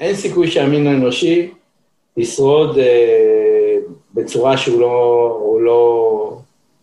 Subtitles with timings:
[0.00, 1.50] אין סיכוי שהמין האנושי
[2.16, 3.76] ישרוד אה,
[4.14, 6.38] בצורה שהוא לא, לא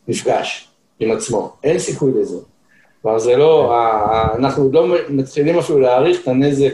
[0.07, 0.67] נפגש
[0.99, 1.53] עם עצמו.
[1.63, 2.37] אין סיכוי לזה.
[3.01, 3.75] כלומר, זה לא,
[4.35, 6.73] אנחנו לא מתחילים אפילו להעריך את הנזק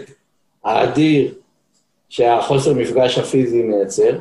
[0.63, 1.33] האדיר
[2.09, 4.19] שהחוסר מפגש הפיזי מייצר.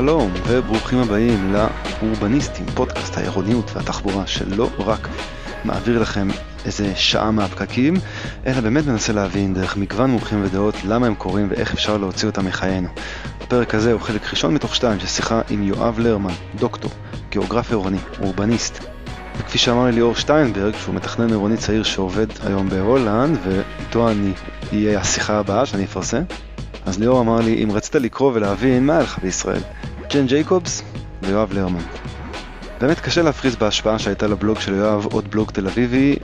[0.00, 5.08] שלום וברוכים הבאים לאורבניסטים, פודקאסט העירוניות והתחבורה שלא רק
[5.64, 6.28] מעביר לכם
[6.64, 7.94] איזה שעה מהפקקים,
[8.46, 12.44] אלא באמת מנסה להבין דרך מגוון מומחים ודעות למה הם קורים ואיך אפשר להוציא אותם
[12.44, 12.88] מחיינו.
[13.40, 16.90] הפרק הזה הוא חלק ראשון מתוך שתיים של שיחה עם יואב לרמן, דוקטור,
[17.30, 18.84] גיאוגרף עירוני, אורבניסט.
[19.38, 24.32] וכפי שאמר לי ליאור שטיינברג, שהוא מתכנן עירוני צעיר שעובד היום בהולנד, ואיתו אני
[24.72, 26.22] אהיה השיחה הבאה שאני אפרסם,
[26.86, 29.62] אז ליאור אמר לי, אם רצית לקרוא ולהבין מה היה לך בישראל,
[30.12, 30.82] ג'ן ג'ייקובס
[31.22, 31.82] ויואב לרמן.
[32.80, 36.16] באמת קשה להפריז בהשפעה שהייתה לבלוג של יואב, עוד בלוג תל אביבי,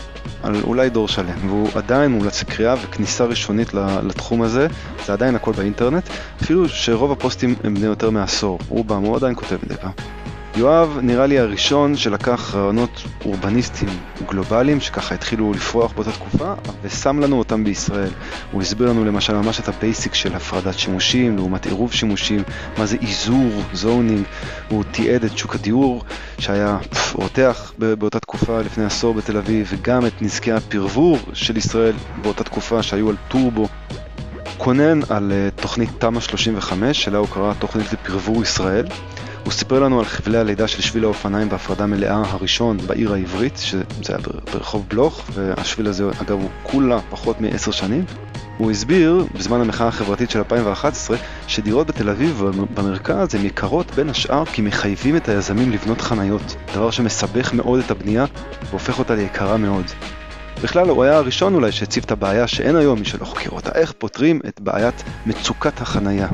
[0.42, 4.66] על אולי דור שלם, והוא עדיין מומלץ לקריאה וכניסה ראשונית לתחום הזה,
[5.07, 6.09] זה עדיין הכל באינטרנט,
[6.43, 9.93] אפילו שרוב הפוסטים הם בני יותר מעשור, רובם, הוא עדיין כותב מדי פעם.
[10.57, 13.90] יואב נראה לי הראשון שלקח רעיונות אורבניסטיים
[14.29, 18.10] גלובליים שככה התחילו לפרוח באותה תקופה ושם לנו אותם בישראל.
[18.52, 22.43] הוא הסביר לנו למשל ממש את ה basic של הפרדת שימושים לעומת עירוב שימושים,
[22.79, 24.24] מה זה איזור, zoning,
[24.68, 26.04] הוא תיעד את שוק הדיור
[26.38, 26.79] שהיה
[27.13, 32.82] רותח באותה תקופה לפני עשור בתל אביב וגם את נזקי הפרבור של ישראל באותה תקופה
[32.82, 33.68] שהיו על טורבו.
[34.59, 38.87] כונן על אה, תוכנית תמ"א 35 שלה הוא קרא תוכנית לפרבור ישראל
[39.47, 43.83] הוא סיפר לנו על חבלי הלידה של שביל האופניים בהפרדה מלאה הראשון בעיר העברית, שזה
[44.09, 44.19] היה
[44.53, 48.05] ברחוב בלוך, והשביל הזה אגב הוא כולה פחות מעשר שנים.
[48.59, 51.16] הוא הסביר, בזמן המחאה החברתית של 2011,
[51.47, 52.43] שדירות בתל אביב
[52.75, 57.91] במרכז הן יקרות בין השאר כי מחייבים את היזמים לבנות חניות, דבר שמסבך מאוד את
[57.91, 58.25] הבנייה
[58.71, 59.85] והופך אותה ליקרה מאוד.
[60.63, 63.93] בכלל הוא היה הראשון אולי שהציב את הבעיה שאין היום מי שלא חוקר אותה, איך
[63.99, 66.28] פותרים את בעיית מצוקת החנייה.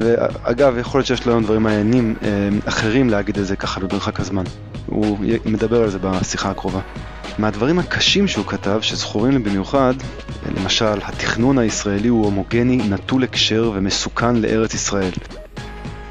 [0.00, 2.28] ואגב, יכול להיות שיש לו היום דברים מעניינים אה,
[2.64, 4.44] אחרים להגיד את זה ככה במרחק הזמן.
[4.86, 6.80] הוא מדבר על זה בשיחה הקרובה.
[7.38, 9.94] מהדברים הקשים שהוא כתב, שזכורים לי במיוחד,
[10.56, 15.12] למשל, התכנון הישראלי הוא הומוגני, נטול הקשר ומסוכן לארץ ישראל.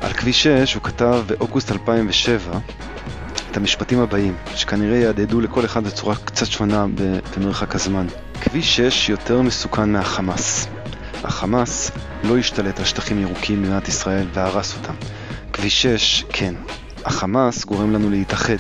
[0.02, 2.59] על כביש 6 הוא כתב באוגוסט 2007
[3.52, 6.85] את המשפטים הבאים, שכנראה יהדהדו לכל אחד בצורה קצת שונה
[7.38, 8.07] במרחק הזמן.
[8.41, 10.67] כביש 6 יותר מסוכן מהחמאס.
[11.25, 11.91] החמאס
[12.24, 14.94] לא השתלט על שטחים ירוקים במדינת ישראל והרס אותם.
[15.53, 16.53] כביש 6, כן.
[17.06, 18.58] החמאס גורם לנו להתאחד.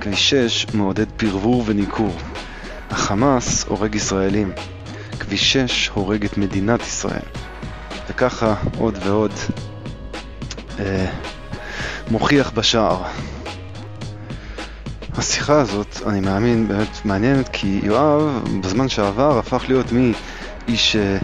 [0.00, 2.16] כביש 6 מעודד פרבור וניכור.
[2.90, 4.52] החמאס הורג ישראלים.
[5.20, 7.28] כביש 6 הורג את מדינת ישראל.
[8.08, 9.32] וככה עוד ועוד
[10.78, 11.06] אה,
[12.10, 13.02] מוכיח בשער.
[15.16, 20.96] השיחה הזאת, אני מאמין, באמת מעניינת, כי יואב, בזמן שעבר, הפך להיות מאיש...
[20.96, 21.18] אה,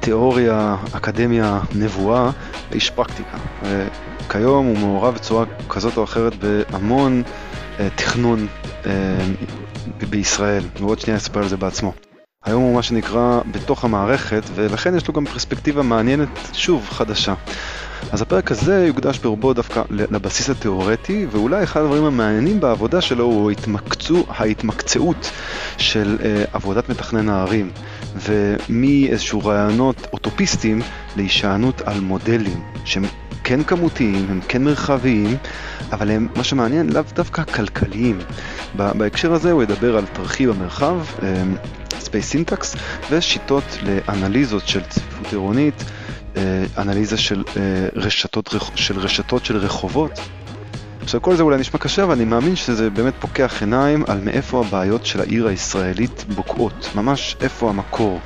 [0.00, 2.30] תיאוריה, אקדמיה, נבואה,
[2.72, 3.38] איש פרקטיקה.
[3.62, 7.22] וכיום הוא מעורב בצורה כזאת או אחרת בהמון
[7.80, 8.46] אה, תכנון
[8.86, 8.92] אה,
[10.10, 11.92] בישראל, ועוד שנייה אספר על זה בעצמו.
[12.44, 17.34] היום הוא מה שנקרא בתוך המערכת, ולכן יש לו גם פרספקטיבה מעניינת, שוב, חדשה.
[18.12, 23.50] אז הפרק הזה יוקדש ברובו דווקא לבסיס התיאורטי, ואולי אחד הדברים המעניינים בעבודה שלו הוא
[23.50, 25.30] ההתמקצוע, ההתמקצעות
[25.78, 27.70] של uh, עבודת מתכנן הערים,
[28.16, 30.80] ומאיזשהו רעיונות אוטופיסטיים
[31.16, 33.04] להישענות על מודלים שהם
[33.44, 35.36] כן כמותיים, הם כן מרחביים,
[35.92, 38.18] אבל הם, מה שמעניין, לאו דווקא כלכליים.
[38.76, 40.98] בהקשר הזה הוא ידבר על תרחיב המרחב,
[41.90, 42.78] Space Syntax,
[43.10, 46.03] ושיטות לאנליזות של צפיפות עירונית, אה,
[46.78, 47.62] אנליזה של, אה,
[47.94, 50.20] רשתות, של רשתות של רחובות.
[51.02, 54.60] עכשיו כל זה אולי נשמע קשה, אבל אני מאמין שזה באמת פוקח עיניים על מאיפה
[54.66, 58.20] הבעיות של העיר הישראלית בוקעות, ממש איפה המקור.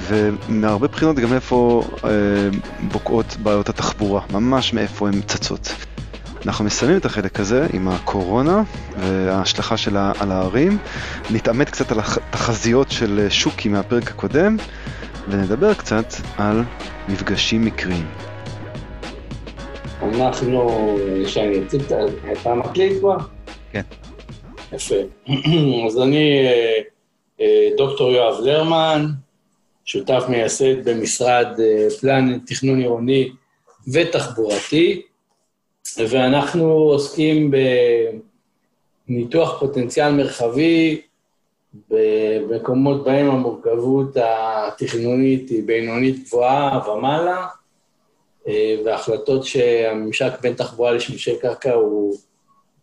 [0.00, 2.10] ומהרבה בחינות גם איפה אה,
[2.92, 5.72] בוקעות בעיות התחבורה, ממש מאיפה הן צצות.
[6.46, 8.62] אנחנו מסיימים את החלק הזה עם הקורונה
[8.98, 10.78] וההשלכה שלה על הערים.
[11.30, 14.56] נתעמת קצת על התחזיות של שוקי מהפרק הקודם,
[15.30, 16.06] ונדבר קצת
[16.38, 16.62] על
[17.08, 18.06] מפגשים מקריים.
[20.02, 20.70] אנחנו,
[21.26, 21.92] שאני אציג את
[22.32, 23.16] אתה מקליט כבר?
[23.72, 23.82] כן.
[24.72, 24.94] יפה.
[25.86, 26.78] אז אני אה,
[27.40, 29.06] אה, דוקטור יואב לרמן,
[29.84, 33.30] שותף מייסד במשרד אה, פלן תכנון עירוני
[33.92, 35.02] ותחבורתי,
[36.08, 37.50] ואנחנו עוסקים
[39.08, 41.00] בניתוח פוטנציאל מרחבי
[41.90, 47.46] במקומות בהם המורכבות התכנונית היא בינונית גבוהה ומעלה,
[48.84, 52.16] והחלטות שהממשק בין תחבורה לשימושי קרקע הוא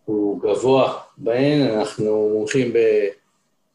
[0.07, 2.74] הוא גבוה בהן, אנחנו מומחים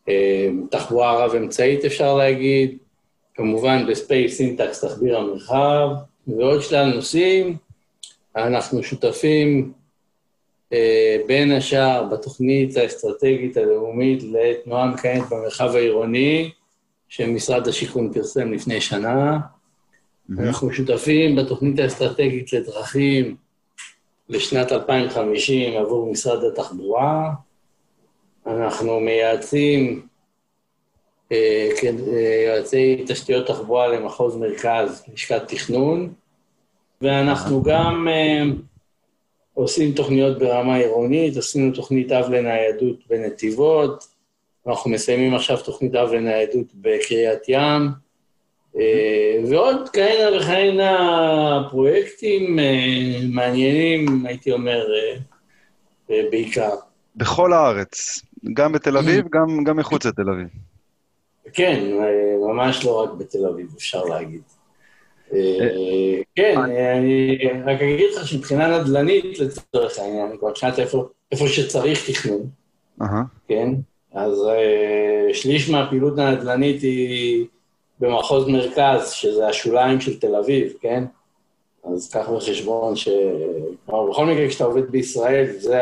[0.07, 2.79] בתחבורה רב-אמצעית, אפשר להגיד,
[3.35, 5.89] כמובן ב space syntax, תחביר המרחב,
[6.27, 7.57] ועוד שלל נושאים.
[8.37, 9.82] אנחנו שותפים אה,
[11.27, 16.51] בין השאר בתוכנית האסטרטגית הלאומית לתנועה מקיימת במרחב העירוני,
[17.09, 19.39] שמשרד השיכון פרסם לפני שנה.
[19.39, 20.43] Mm-hmm.
[20.43, 23.37] אנחנו שותפים בתוכנית האסטרטגית לדרכים
[24.29, 27.31] לשנת 2050 עבור משרד התחבורה.
[28.47, 30.07] אנחנו מייעצים
[31.33, 36.13] אה, כיועצי תשתיות תחבורה למחוז מרכז, לשכת תכנון,
[37.03, 38.43] ואנחנו גם אה,
[39.55, 44.05] עושים תוכניות ברמה עירונית, עשינו תוכנית אב לניידות בנתיבות,
[44.67, 47.89] אנחנו מסיימים עכשיו תוכנית אב לניידות בקריית ים,
[48.79, 54.87] אה, ועוד כהנה וכהנה פרויקטים אה, מעניינים, הייתי אומר,
[56.09, 56.75] בעיקר.
[57.17, 58.23] בכל הארץ,
[58.55, 60.49] גם בתל אביב, גם, גם מחוץ לתל אביב.
[61.53, 61.85] כן,
[62.49, 64.43] ממש לא רק בתל אביב, אפשר להגיד.
[65.33, 70.79] אה, כן, אני רק אגיד לך שמבחינה נדל"נית, לצורך העניין, מבחינת
[71.33, 72.47] איפה שצריך תכנון,
[73.49, 73.71] כן?
[74.15, 77.47] אז אה, שליש מהפעילות הנדל"נית היא
[78.01, 81.05] במחוז מרכז, שזה השוליים של תל אביב, כן?
[81.85, 83.09] אז קח בחשבון ש...
[83.87, 85.81] כלומר, בכל מקרה, כשאתה עובד בישראל, זה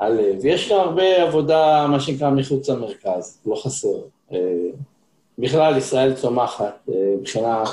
[0.00, 0.44] הלב.
[0.44, 3.88] יש גם הרבה עבודה, מה שנקרא, מחוץ למרכז, לא חסר.
[4.32, 4.38] אה,
[5.38, 6.88] בכלל, ישראל צומחת
[7.20, 7.64] מבחינה...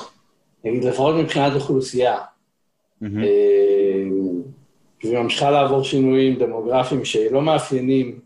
[0.63, 2.17] נגיד לפחות מבחינת אוכלוסייה.
[5.01, 8.19] והיא ממשיכה לעבור שינויים דמוגרפיים שלא מאפיינים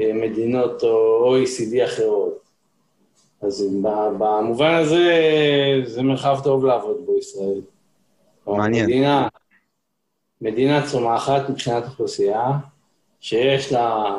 [0.00, 2.38] אה, מדינות או OECD אחרות.
[3.42, 3.64] אז
[4.18, 5.12] במובן הזה,
[5.84, 7.60] זה מרחב טוב לעבוד בו, ישראל.
[8.46, 8.86] מעניין.
[8.86, 9.28] מדינה,
[10.40, 12.50] מדינה צומחת מבחינת אוכלוסייה,
[13.20, 14.16] שיש לה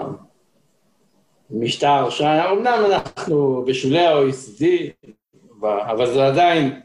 [1.50, 2.08] משטר,
[2.52, 4.66] אמנם אנחנו בשולי ה-OECD,
[5.64, 6.82] אבל זה עדיין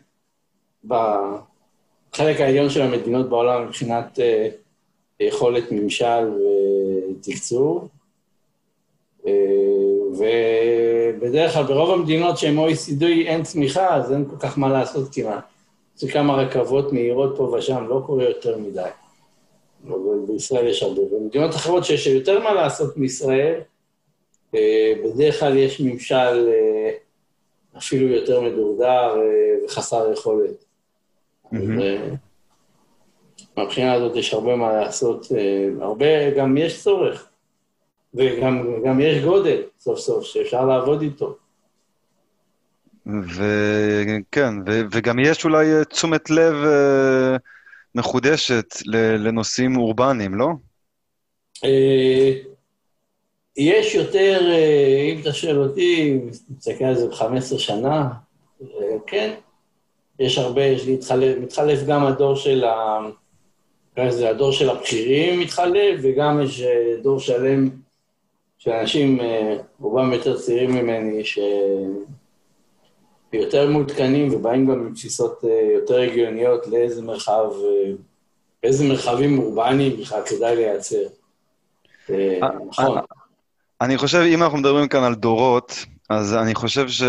[0.87, 4.49] בחלק העליון של המדינות בעולם מבחינת אה,
[5.21, 6.39] יכולת ממשל
[7.11, 7.89] ותקצוב.
[9.27, 9.33] אה,
[10.11, 15.45] ובדרך כלל ברוב המדינות שהן OECD אין צמיחה, אז אין כל כך מה לעשות כמעט.
[16.03, 18.89] יש כמה רכבות מהירות פה ושם, לא קורה יותר מדי.
[19.89, 21.03] אבל בישראל יש הרבה.
[21.13, 23.61] במדינות אחרות שיש יותר מה לעשות מישראל,
[24.55, 26.49] אה, בדרך כלל יש ממשל
[27.79, 29.15] אפילו יותר מדורדר
[29.65, 30.65] וחסר יכולת.
[33.57, 37.29] מהבחינה הזאת יש הרבה מה לעשות, אה, הרבה, גם יש צורך,
[38.15, 41.37] וגם יש גודל, סוף סוף, שאפשר לעבוד איתו.
[43.07, 44.55] וכן,
[44.93, 47.37] וגם יש אולי אה, תשומת לב אה,
[47.95, 48.75] מחודשת
[49.19, 50.49] לנושאים אורבניים, לא?
[53.57, 54.41] יש יותר,
[55.13, 56.21] אם אתה שואל אותי,
[56.57, 58.09] מסתכל על זה ב-15 שנה,
[59.07, 59.45] כן, יש הרבה, יש להתחלף,
[61.41, 63.01] מתחלף גם הדור של ה...
[64.09, 67.71] זה הדור של הבכירים מתחלף, וגם יש אה, דור שלם
[68.59, 71.23] של אנשים, אה, רובם יותר צעירים ממני,
[73.33, 77.51] שיותר מעודכנים ובאים גם עם תפיסות אה, יותר הגיוניות לאיזה מרחב,
[78.63, 81.07] איזה מרחבים אורבניים בכלל כדאי לייצר.
[82.69, 82.99] נכון.
[83.81, 87.03] אני חושב, אם אנחנו מדברים כאן על דורות, אז אני חושב ש...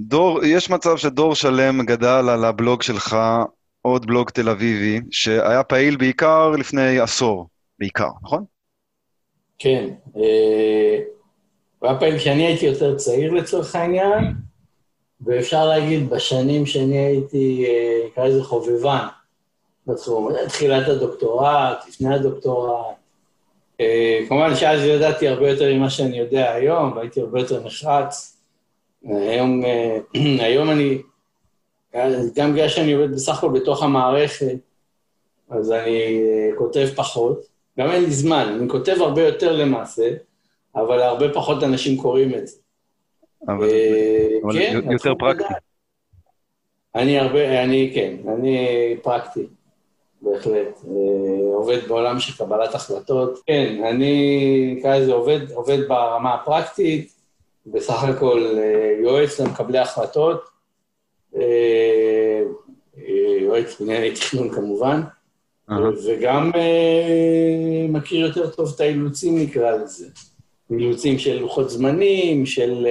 [0.00, 3.16] דור, יש מצב שדור שלם גדל על הבלוג שלך,
[3.82, 7.46] עוד בלוג תל אביבי, שהיה פעיל בעיקר לפני עשור,
[7.78, 8.44] בעיקר, נכון?
[9.58, 9.88] כן.
[10.16, 10.98] אה,
[11.78, 14.34] הוא היה פעיל כשאני הייתי יותר צעיר לצורך העניין,
[15.20, 19.06] ואפשר להגיד בשנים שאני הייתי, אה, נקרא לזה חובבן
[19.86, 22.86] בתחום, תחילת הדוקטורט, לפני הדוקטורט.
[23.80, 28.29] אה, כמובן שאז ידעתי הרבה יותר ממה שאני יודע היום, והייתי הרבה יותר נחרץ.
[29.04, 29.98] היום, אה,
[30.46, 30.98] היום אני,
[32.34, 34.56] גם בגלל שאני עובד בסך הכל בתוך המערכת,
[35.50, 37.40] אז אני אה, כותב פחות.
[37.78, 40.10] גם אין לי זמן, אני כותב הרבה יותר למעשה,
[40.74, 42.56] אבל הרבה פחות אנשים קוראים את זה.
[43.48, 45.54] אבל, אה, אבל כן, יותר פרקטי.
[46.94, 49.46] אני הרבה, אני כן, אני פרקטי,
[50.22, 50.80] בהחלט.
[51.54, 53.38] עובד בעולם של קבלת החלטות.
[53.46, 57.19] כן, אני, נקרא לזה, עובד, עובד ברמה הפרקטית,
[57.66, 60.44] בסך הכל אה, יועץ למקבלי החלטות,
[61.36, 62.42] אה,
[62.98, 65.02] אה, יועץ בענייני תכנון כמובן,
[65.70, 65.74] uh-huh.
[66.06, 66.50] וגם
[67.88, 70.08] מכיר יותר טוב את האילוצים, נקרא לזה.
[70.70, 72.86] אילוצים של לוחות זמנים, של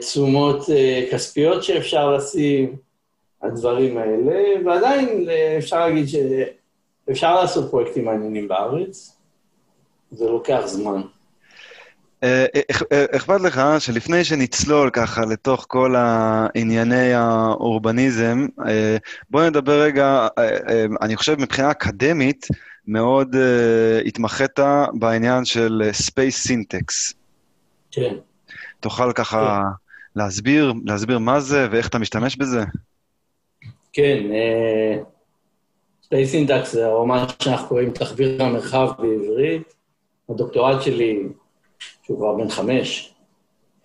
[0.00, 0.66] תשומות
[1.10, 2.76] כספיות שאפשר לשים,
[3.42, 5.28] הדברים האלה, ועדיין
[5.58, 9.16] אפשר להגיד שאפשר לעשות פרויקטים מעניינים בארץ.
[10.10, 11.00] זה לוקח זמן.
[12.22, 12.46] אה,
[13.16, 18.46] אכפת לך שלפני שנצלול ככה לתוך כל הענייני האורבניזם,
[19.30, 20.28] בוא נדבר רגע,
[21.02, 22.46] אני חושב מבחינה אקדמית,
[22.86, 23.36] מאוד
[24.06, 24.58] התמחית
[24.92, 27.14] בעניין של Space Syntax.
[27.90, 28.14] כן.
[28.80, 30.20] תוכל ככה כן.
[30.20, 32.64] להסביר, להסביר מה זה ואיך אתה משתמש בזה?
[33.92, 34.18] כן,
[36.02, 39.74] space syntax זה מה שאנחנו קוראים תחביר המרחב בעברית.
[40.28, 41.22] הדוקטורט שלי,
[42.08, 43.14] שהוא כבר בן חמש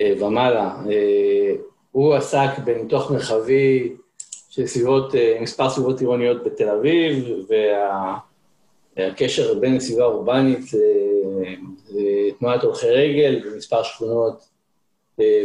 [0.02, 1.56] אה, ומעלה, אה,
[1.92, 3.94] הוא עסק בניתוח מרחבי
[4.50, 7.26] של סביבות, אה, מספר סביבות עירוניות בתל אביב,
[8.98, 10.66] והקשר בין הסביבה האורבנית
[11.92, 14.50] לתנועת הולכי רגל במספר שכונות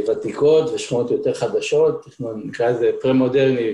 [0.09, 3.73] ותיקות ושכונות יותר חדשות, תכנון, נקרא לזה פרה-מודרני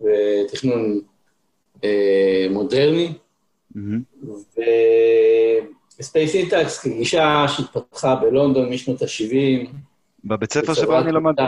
[0.00, 1.00] ותכנון
[1.84, 3.12] אה, מודרני.
[6.00, 9.68] וספייס אינטקס כגישה שהתפתחה בלונדון משנות ה-70.
[10.24, 11.42] בבית ספר שבו אני למדתי.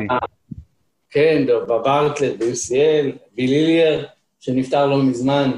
[1.10, 4.06] כן, בברטלט, ב-UCL, ביל אילייר,
[4.40, 5.50] שנפטר לא מזמן.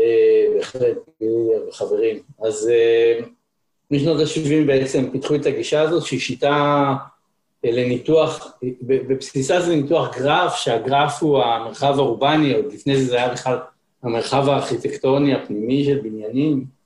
[0.00, 2.18] אה, בהחלט, ביל אילייר וחברים.
[2.46, 3.20] אז אה,
[3.90, 6.94] משנות ה-70 בעצם פיתחו את הגישה הזאת, שהיא שיטה
[7.64, 13.58] לניתוח, בבסיסה זה ניתוח גרף, שהגרף הוא המרחב האורבני, עוד לפני זה זה היה בכלל
[14.02, 16.77] המרחב הארכיטקטוני הפנימי של בניינים,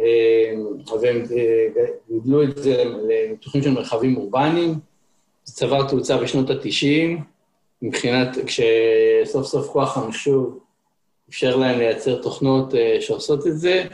[0.00, 4.74] אה, והם אה, גידלו את זה לניתוחים של מרחבים אורבניים.
[5.44, 7.20] זה צבר תאוצה בשנות ה-90,
[7.82, 10.60] מבחינת, כשסוף סוף כוח המחשוב
[11.30, 13.84] אפשר להם לייצר תוכנות אה, שעושות את זה,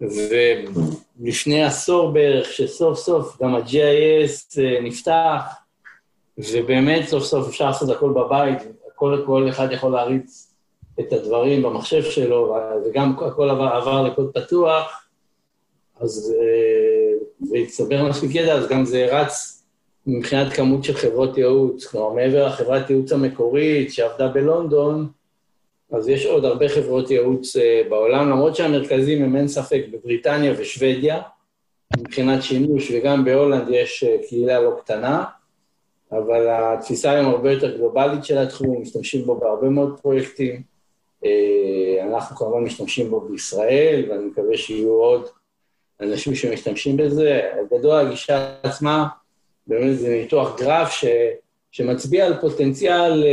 [0.00, 5.42] ולפני עשור בערך, שסוף סוף גם ה-GIS אה, נפתח,
[6.38, 8.58] ובאמת סוף סוף אפשר לעשות הכל בבית,
[8.94, 10.54] כל, כל אחד יכול להריץ
[11.00, 15.03] את הדברים במחשב שלו, וגם הכל עבר, עבר לקוד פתוח, אה,
[17.50, 19.64] והצטבר מספיק ידע, אז גם זה רץ
[20.06, 21.86] מבחינת כמות של חברות ייעוץ.
[21.86, 25.08] כלומר, מעבר לחברת ייעוץ המקורית שעבדה בלונדון,
[25.92, 31.20] אז יש עוד הרבה חברות ייעוץ אה, בעולם, למרות שהמרכזים הם אין ספק בבריטניה ושוודיה,
[31.98, 35.24] מבחינת שימוש, וגם בהולנד יש אה, קהילה לא קטנה,
[36.12, 40.62] אבל התפיסה היום הרבה יותר גלובלית של התחום, משתמשים בו בהרבה מאוד פרויקטים.
[41.24, 45.28] אה, אנחנו כמובן משתמשים בו בישראל, ואני מקווה שיהיו עוד
[46.00, 47.40] אנשים שמשתמשים בזה.
[47.70, 49.06] בגדול הגישה עצמה,
[49.66, 51.04] באמת זה ניתוח גרף ש,
[51.70, 53.24] שמצביע על פוטנציאל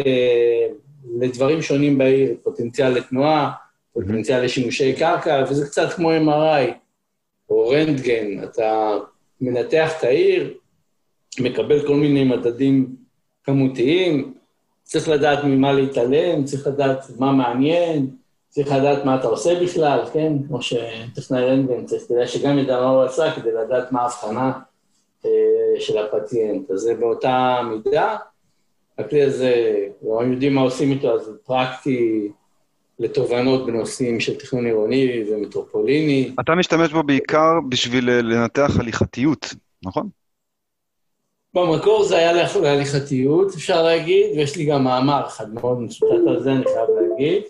[1.19, 3.51] לדברים שונים בעיר, פוטנציאל לתנועה,
[3.93, 6.71] פוטנציאל לשימושי קרקע, וזה קצת כמו MRI
[7.49, 8.97] או רנטגן, אתה
[9.41, 10.53] מנתח את העיר,
[11.39, 12.95] מקבל כל מיני מדדים
[13.43, 14.33] כמותיים,
[14.83, 18.09] צריך לדעת ממה להתעלם, צריך לדעת מה מעניין,
[18.51, 20.33] צריך לדעת מה אתה עושה בכלל, כן?
[20.47, 24.51] כמו שטכנאי רנטגן צריך לדעת שגם ידע מה הוא עשה כדי לדעת מה ההבחנה
[25.25, 25.29] אה,
[25.79, 26.71] של הפציינט.
[26.71, 28.17] אז זה באותה מידה.
[28.97, 29.75] הכלי הזה,
[30.19, 32.31] הם יודעים מה עושים איתו, אז הוא פרקטי
[32.99, 36.31] לתובנות בנושאים של תכנון עירוני ומטרופוליני.
[36.39, 39.53] אתה משתמש בו בעיקר בשביל לנתח הליכתיות,
[39.85, 40.09] נכון?
[41.53, 46.51] במקור זה היה להליכתיות, אפשר להגיד, ויש לי גם מאמר אחד מאוד מצוטט על זה,
[46.51, 47.43] אני חייב להגיד,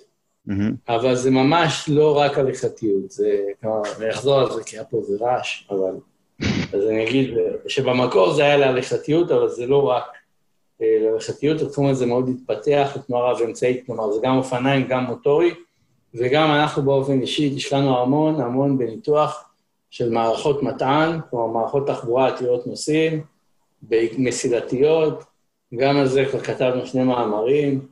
[0.49, 0.53] mm-hmm.
[0.89, 4.97] אבל זה ממש לא רק הליכתיות, זה, כלומר, אני אחזור על זה כי היה פה
[4.97, 5.93] איזה רעש, אבל...
[6.73, 7.33] אז אני אגיד
[7.67, 10.03] שבמקור זה היה להליכתיות, אבל זה לא רק.
[10.81, 15.53] לרשתיות, התחום הזה מאוד התפתח לתנועה רב-אמצעית, כלומר זה גם אופניים, גם מוטורי,
[16.13, 19.49] וגם אנחנו באופן אישי השקענו המון המון בניתוח
[19.89, 23.23] של מערכות מטען, כלומר מערכות תחבורה עתירות נוסעים,
[24.17, 25.23] מסילתיות,
[25.75, 27.87] גם על זה כבר כתבנו שני מאמרים,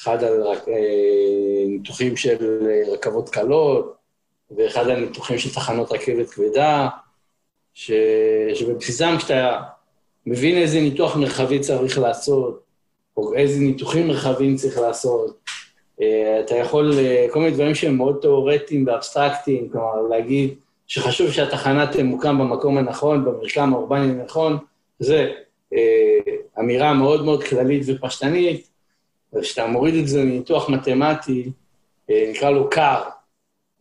[0.00, 3.94] אחד על אה, ניתוחים של רכבות קלות,
[4.56, 6.88] ואחד על ניתוחים של תחנות רכבת כבדה,
[7.74, 7.90] ש...
[8.54, 9.60] שבבסיסם כשאתה
[10.26, 12.64] מבין איזה ניתוח מרחבי צריך לעשות,
[13.16, 15.38] או איזה ניתוחים מרחביים צריך לעשות.
[16.02, 20.54] אה, אתה יכול, אה, כל מיני דברים שהם מאוד תיאורטיים ואבסטרקטיים, כלומר, להגיד
[20.86, 24.58] שחשוב שהתחנה תמוקם במקום הנכון, במרקם האורבני הנכון,
[24.98, 25.32] זה
[25.74, 26.18] אה,
[26.60, 28.68] אמירה מאוד מאוד כללית ופשטנית,
[29.34, 31.50] וכשאתה מוריד את זה לניתוח מתמטי,
[32.08, 33.02] נקרא לו קר,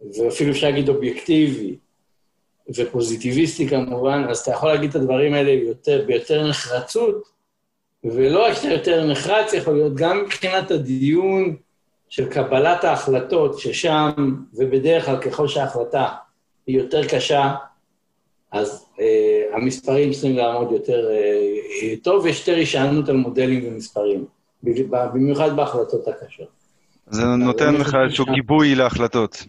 [0.01, 1.75] ואפילו אפשר להגיד אובייקטיבי,
[2.75, 7.23] ופוזיטיביסטי כמובן, אז אתה יכול להגיד את הדברים האלה יותר, ביותר נחרצות,
[8.03, 11.55] ולא רק שאתה יותר נחרץ, יכול להיות גם מבחינת הדיון
[12.09, 14.11] של קבלת ההחלטות, ששם,
[14.53, 16.07] ובדרך כלל ככל שההחלטה
[16.67, 17.55] היא יותר קשה,
[18.51, 24.25] אז אה, המספרים צריכים לעמוד יותר אה, טוב, ויש יותר הישענות על מודלים ומספרים,
[25.13, 26.47] במיוחד בהחלטות הקשות.
[27.09, 29.43] זה נותן לך איזשהו גיבוי להחלטות.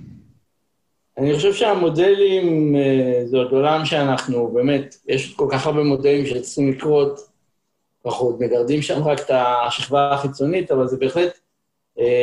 [1.19, 6.73] אני חושב שהמודלים, אה, זה עוד עולם שאנחנו, באמת, יש כל כך הרבה מודלים שצריכים
[6.73, 7.21] לקרות,
[8.07, 9.31] אנחנו עוד מגרדים שם רק את
[9.67, 11.39] השכבה החיצונית, אבל זה בהחלט,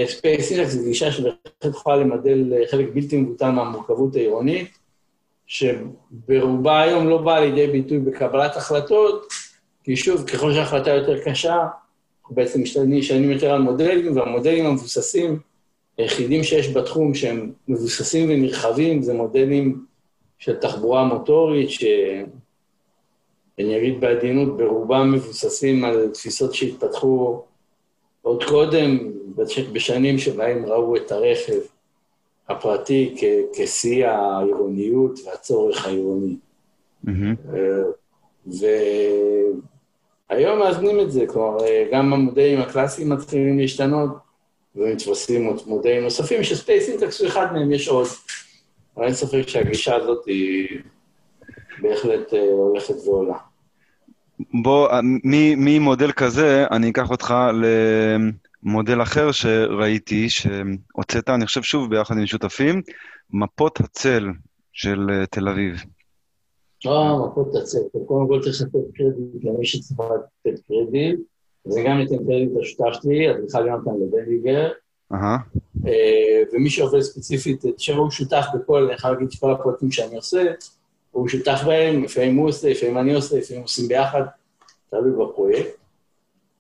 [0.06, 4.78] space syntax זו גישה שבהחלט יכולה למדל חלק בלתי מבוטל מהמורכבות העירונית,
[5.48, 9.28] שברובה היום לא באה לידי ביטוי בקבלת החלטות,
[9.84, 11.68] כי שוב, ככל שההחלטה יותר קשה,
[12.22, 15.40] אנחנו בעצם משתנים יותר על מודלים, והמודלים המבוססים,
[15.98, 19.86] היחידים שיש בתחום שהם מבוססים ונרחבים, זה מודלים
[20.40, 27.44] של תחבורה מוטורית, שאני אגיד בעדינות, ברובם מבוססים על תפיסות שהתפתחו
[28.22, 29.12] עוד קודם,
[29.74, 31.60] בשנים שבהם ראו את הרכב
[32.50, 33.16] הפרטי
[33.54, 36.36] כשיא העירוניות והצורך העירוני.
[37.06, 37.10] Mm-hmm.
[40.32, 41.58] והיום מאזנים את זה, כלומר,
[41.92, 44.10] גם המודלים הקלאסיים מתחילים להשתנות,
[44.76, 48.08] עוד מודלים נוספים, שספייס אינטקס הוא אחד מהם, יש עוד.
[48.98, 50.80] אבל אין ספק שהגישה הזאת היא
[51.82, 53.38] בהחלט אה, הולכת ועולה.
[54.54, 54.90] בוא,
[55.58, 57.34] ממודל כזה, אני אקח אותך
[58.64, 62.82] למודל אחר שראיתי, שהוצאת, אני חושב שוב, ביחד עם שותפים,
[63.30, 64.28] מפות הצל
[64.74, 65.84] של אה, תל אביב.
[66.88, 67.78] אה, מפות הצל.
[68.06, 71.20] קודם כל צריך לתת קרדיט למי שצריך לתת קרדיט.
[71.66, 74.72] זה גם ניתן קרדיט לשותף שלי, אדריכל יונתן לבניגר.
[75.88, 80.44] אה, ומי שעובד ספציפית, שהוא שותף בכל, אני חייב להגיד שכל הפרויקטים שאני עושה,
[81.12, 84.22] הוא שותף בהם, לפעמים הוא עושה, לפעמים אני עושה, לפעמים עושים ביחד,
[84.90, 85.70] תלוי בפרויקט.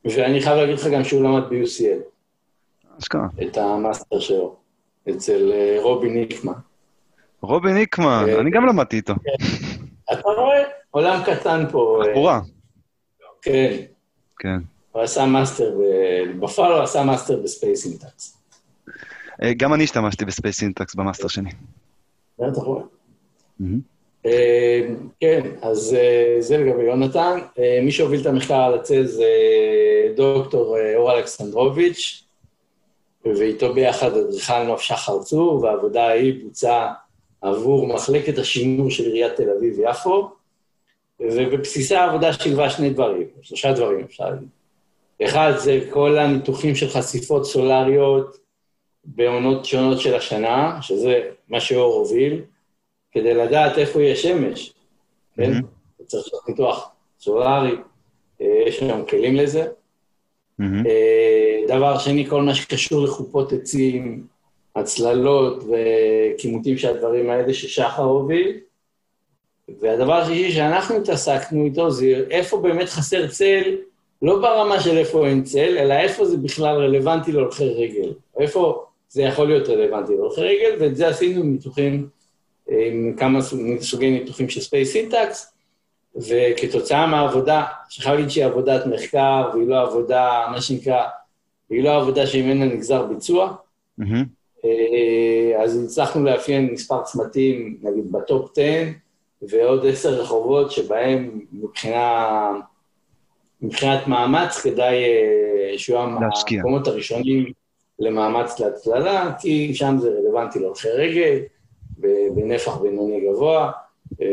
[0.05, 2.01] ואני חייב להגיד לך גם שהוא למד ב-UCL.
[2.99, 3.27] אשכרה.
[3.41, 4.55] את המאסטר שלו,
[5.09, 6.53] אצל אה, רובי ניקמן.
[7.41, 9.13] רובי ניקמן, אה, אני גם למדתי איתו.
[10.11, 10.63] אתה רואה?
[10.91, 12.01] עולם קטן פה.
[12.05, 12.39] תחבורה.
[13.41, 13.77] כן.
[14.39, 14.57] כן.
[14.91, 15.77] הוא עשה מאסטר,
[16.39, 18.37] בפועל הוא עשה מאסטר ב space syntax.
[19.43, 21.49] אה, גם אני השתמשתי ב space syntax במאסטר שני.
[22.39, 22.83] בטח רואה.
[24.25, 24.87] אה,
[25.19, 27.39] כן, אז אה, זה לגבי יונתן.
[27.83, 29.27] מי שהוביל את המחקר על הצל זה
[30.15, 32.23] דוקטור אור אלכסנדרוביץ',
[33.25, 36.93] ואיתו ביחד אדריכל נוף שחר צור, והעבודה ההיא בוצעה
[37.41, 40.29] עבור מחלקת השימור של עיריית תל אביב-יפו,
[41.19, 44.47] ובבסיסה העבודה שילבה שני דברים, שלושה דברים, אפשר להגיד.
[45.23, 48.37] אחד זה כל הניתוחים של חשיפות סולריות
[49.05, 52.41] בעונות שונות של השנה, שזה מה שאור הוביל,
[53.11, 54.73] כדי לדעת איפה יש שמש,
[55.35, 55.51] כן?
[55.51, 56.03] Mm-hmm.
[56.05, 57.75] צריך לעשות ניתוח סולרי,
[58.41, 59.67] אה, יש שם כלים לזה.
[60.61, 60.87] Mm-hmm.
[61.67, 64.27] דבר שני, כל מה שקשור לחופות עצים,
[64.75, 68.57] הצללות וכימותים של הדברים האלה ששחר הוביל.
[69.81, 73.75] והדבר השלישי שאנחנו התעסקנו איתו זה איפה באמת חסר צל
[74.21, 78.13] לא ברמה של איפה אין צל, אלא איפה זה בכלל רלוונטי להולכי רגל.
[78.39, 82.07] איפה זה יכול להיות רלוונטי להולכי רגל, ואת זה עשינו ניתוחים,
[82.67, 83.39] עם כמה
[83.79, 85.53] סוגי ניתוחים של space syntax,
[86.15, 91.03] וכתוצאה מהעבודה, שחייב להגיד שהיא עבודת מחקר, והיא לא עבודה, מה שנקרא,
[91.69, 93.53] היא לא עבודה שממנה נגזר ביצוע,
[94.01, 94.25] mm-hmm.
[95.63, 98.63] אז הצלחנו לאפיין מספר צמתים, נגיד ב top 10,
[99.41, 102.51] ועוד עשר רחובות שבהם מבחינה...
[103.61, 107.51] מבחינת מאמץ כדאי אה, שיהיו המקומות הראשונים
[107.99, 111.39] למאמץ להצללה, כי שם זה רלוונטי להולכי רגל,
[112.35, 113.71] בנפח בינוני גבוה,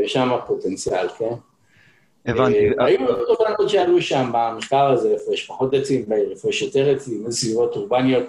[0.06, 1.34] שם הפוטנציאל, כן?
[2.26, 2.68] הבנתי.
[2.68, 7.38] אה, היו תובנות שעלו שם במחקר הזה, יש פחות עצים בעיר, יש יותר עצים, איזה
[7.38, 8.24] סביבות אורבניות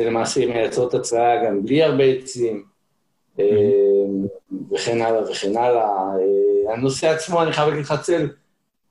[0.00, 2.64] למעשה מייצרות הצללה גם בלי הרבה עצים,
[3.40, 3.44] אה,
[4.72, 5.88] וכן הלאה וכן הלאה.
[6.72, 8.28] הנושא עצמו, אני חייב להגיד לך, צל,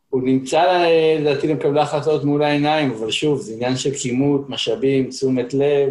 [0.09, 0.85] הוא נמצא
[1.19, 5.89] לדעתי למקבלי החלטות מול העיניים, אבל שוב, זה עניין של כימות, משאבים, תשומת לב,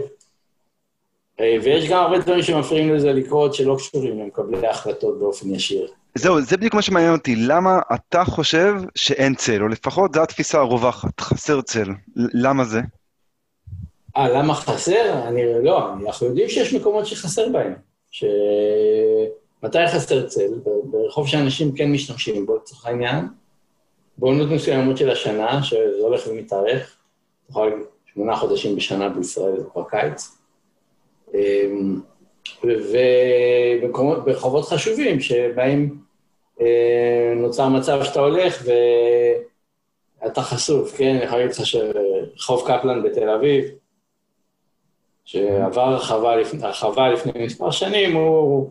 [1.41, 5.87] אה, ויש גם הרבה דברים שמפריעים לזה לקרות שלא קשורים למקבלי ההחלטות באופן ישיר.
[6.15, 7.37] זהו, זה בדיוק מה שמעניין אותי.
[7.37, 11.89] למה אתה חושב שאין צל, או לפחות זו התפיסה הרווחת, חסר צל.
[12.17, 12.81] למה זה?
[14.17, 15.29] אה, למה חסר?
[15.29, 17.75] אני לא, אנחנו יודעים שיש מקומות שחסר בהם.
[18.11, 18.25] ש...
[19.63, 20.53] מתי חסר צל?
[20.85, 23.25] ברחוב שאנשים כן משתמשים בו, לצורך העניין.
[24.19, 26.97] בעונות מסוימות של השנה, שזה הולך ומתארך,
[27.51, 30.39] יכול שמונה חודשים בשנה בישראל זה כבר קיץ,
[31.35, 32.01] אמ,
[32.65, 35.99] וברחובות חשובים שבהם
[36.61, 38.63] אה, נוצר מצב שאתה הולך
[40.23, 41.17] ואתה חשוף, כן?
[41.17, 43.65] אני יכול להגיד לך שרחוב קפלן בתל אביב,
[45.27, 48.71] שעבר הרחבה לפני, הרחבה לפני מספר שנים, הוא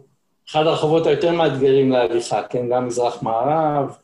[0.49, 2.69] אחד הרחובות היותר מאתגרים להליכה, כן?
[2.69, 3.95] גם מזרח-מערב,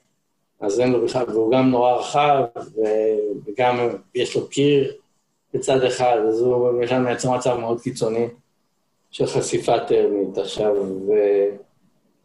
[0.62, 2.44] אז אין לו בכלל, והוא גם נורא רחב,
[3.46, 4.94] וגם יש לו קיר
[5.54, 8.28] בצד אחד, אז הוא בכלל מייצר מצב מאוד קיצוני
[9.12, 9.80] של חשיפה.
[9.80, 10.38] טרמית.
[10.38, 10.76] עכשיו,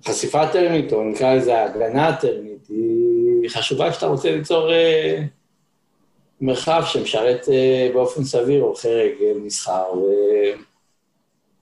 [0.05, 5.23] חשיפה טרמית, או נקרא לזה הגנה טרמית, היא חשובה כשאתה רוצה ליצור אה,
[6.41, 10.05] מרחב שמשרת אה, באופן סביר הולכי רגל, מסחר, ו...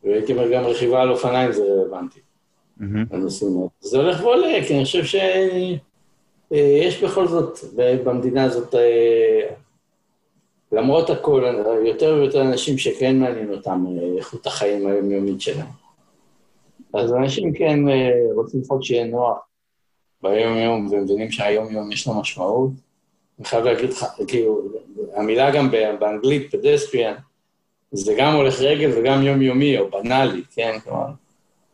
[0.02, 2.20] והייתי אומר גם רכיבה על אופניים זה רלוונטי.
[3.58, 3.68] האלה.
[3.80, 7.58] זה הולך ועולה, כי אני חושב שיש אה, בכל זאת
[8.04, 9.54] במדינה הזאת, אה,
[10.72, 11.44] למרות הכל,
[11.86, 13.84] יותר ויותר אנשים שכן מעניין אותם
[14.18, 15.66] איכות החיים היומיומית שלהם.
[16.94, 17.80] אז אנשים כן
[18.34, 19.38] רוצים לפחות שיהיה נוח
[20.22, 22.70] ביום-יום, ומבינים שהיום-יום יש לו משמעות.
[23.38, 24.62] אני חייב להגיד לך, כאילו,
[25.14, 25.70] המילה גם
[26.00, 27.14] באנגלית, pedestrian,
[27.92, 30.78] זה גם הולך רגל וגם יומיומי, או בנאלי, כן?
[30.84, 31.06] כלומר,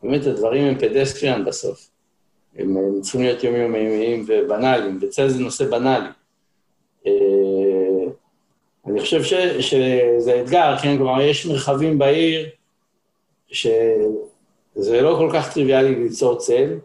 [0.03, 1.91] באמת הדברים הם pedestrian בסוף.
[2.57, 6.09] הם, הם צריכים להיות יומיומיים ובנאליים, וצל זה נושא בנאלי.
[7.07, 7.13] אה,
[8.87, 10.97] אני חושב ש, שזה אתגר, כן?
[10.97, 12.49] כלומר, יש מרחבים בעיר
[13.49, 16.79] שזה לא כל כך טריוויאלי ליצור צל,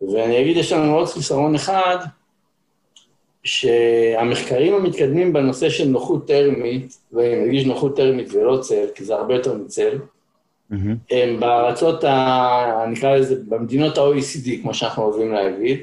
[0.00, 1.96] ואני אגיד, יש לנו עוד חיסרון אחד,
[3.48, 9.34] שהמחקרים המתקדמים בנושא של נוחות טרמית, ואני מדגיש נוחות טרמית ולא צל, כי זה הרבה
[9.34, 9.98] יותר מצל,
[10.72, 10.74] mm-hmm.
[11.10, 15.78] הם בארצות, ה, נקרא לזה, במדינות ה-OECD, כמו שאנחנו אוהבים להגיד,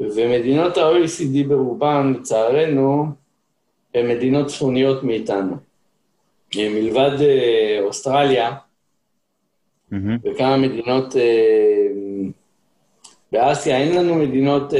[0.00, 3.06] ומדינות ה-OECD ברובן, לצערנו,
[3.94, 5.56] הן מדינות צפוניות מאיתנו.
[6.56, 8.52] מלבד אה, אוסטרליה,
[9.92, 9.96] mm-hmm.
[10.24, 11.88] וכמה מדינות אה,
[13.32, 14.74] באסיה, אין לנו מדינות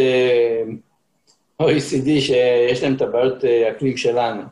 [1.61, 4.43] אה, OECD שיש להם את הבעיות אקלים שלנו.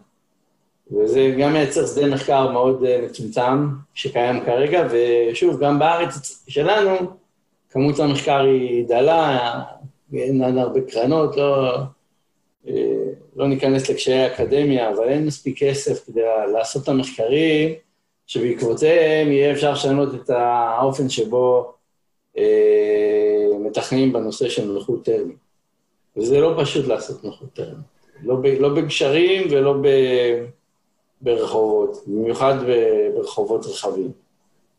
[0.92, 6.96] וזה גם מייצר שדה מחקר מאוד אה, מצומצם שקיים כרגע, ושוב, גם בארץ שלנו,
[7.70, 9.60] כמות המחקר היא דלה,
[10.12, 11.76] אין לנו הרבה קרנות, לא,
[12.68, 12.72] אה,
[13.36, 16.20] לא ניכנס לקשיי האקדמיה, אבל אין מספיק כסף כדי
[16.52, 17.74] לעשות את המחקרים,
[18.26, 21.72] שבעקבותיהם יהיה אפשר לשנות את האופן שבו
[22.38, 25.43] אה, מתכננים בנושא של נוחות טרמית.
[26.16, 27.84] וזה לא פשוט לעשות נוחות טרמית.
[28.22, 29.86] לא, לא בגשרים ולא ב...
[31.20, 32.54] ברחובות, במיוחד
[33.14, 34.12] ברחובות רחבים.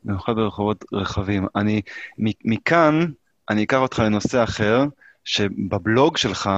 [0.04, 1.48] במיוחד ברחובות רחבים.
[1.56, 1.82] אני,
[2.46, 3.06] מכאן,
[3.50, 4.84] אני אקח אותך לנושא אחר,
[5.24, 6.50] שבבלוג שלך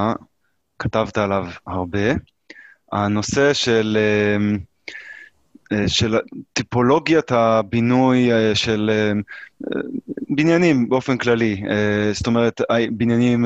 [0.79, 2.09] כתבת עליו הרבה,
[2.91, 4.57] הנושא של, אה,
[5.87, 6.17] של
[6.53, 8.91] טיפולוגיית הבינוי אה, של
[10.29, 11.63] בניינים באופן כללי.
[12.13, 13.45] זאת אומרת, בניינים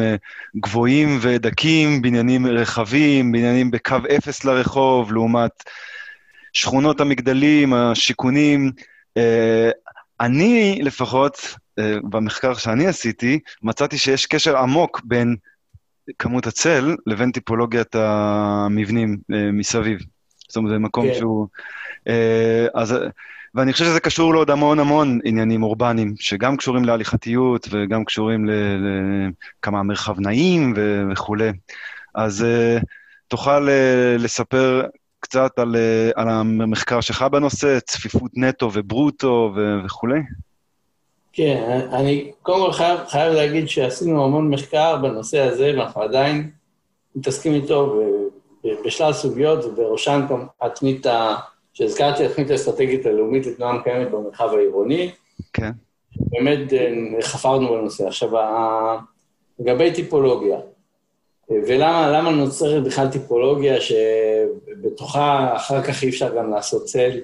[0.55, 5.63] גבוהים ודקים, בניינים רחבים, בניינים בקו אפס לרחוב, לעומת
[6.53, 8.71] שכונות המגדלים, השיכונים.
[9.17, 9.69] אה,
[10.19, 15.36] אני לפחות, אה, במחקר שאני עשיתי, מצאתי שיש קשר עמוק בין
[16.19, 19.99] כמות הצל לבין טיפולוגיית המבנים אה, מסביב.
[20.47, 21.13] זאת אומרת, זה מקום כן.
[21.13, 21.47] שהוא...
[22.73, 22.95] אז...
[23.55, 29.83] ואני חושב שזה קשור לעוד המון המון עניינים אורבניים, שגם קשורים להליכתיות וגם קשורים לכמה
[29.83, 30.73] מרחב נעים
[31.11, 31.51] וכולי.
[32.15, 32.45] אז
[33.27, 33.67] תוכל
[34.19, 34.81] לספר
[35.21, 40.19] קצת על, אה, על המחקר שלך בנושא, צפיפות נטו וברוטו ו- וכולי?
[41.33, 46.49] כן, אני קודם כל חייב, חייב להגיד שעשינו המון מחקר בנושא הזה, ואנחנו עדיין
[47.15, 48.01] מתעסקים איתו
[48.85, 50.25] בשלל סוגיות, ובראשן
[50.61, 51.05] התוכנית
[51.73, 55.12] שהזכרתי, התוכנית האסטרטגית הלאומית לתנועה מקיימת במרחב העירוני.
[55.53, 55.71] כן.
[56.15, 58.07] באמת אה, חפרנו בנושא.
[58.07, 58.29] עכשיו,
[59.60, 60.60] לגבי טיפולוגיה,
[61.49, 67.19] ולמה נוצרת בכלל טיפולוגיה שבתוכה אחר כך אי אפשר גם לעשות צל,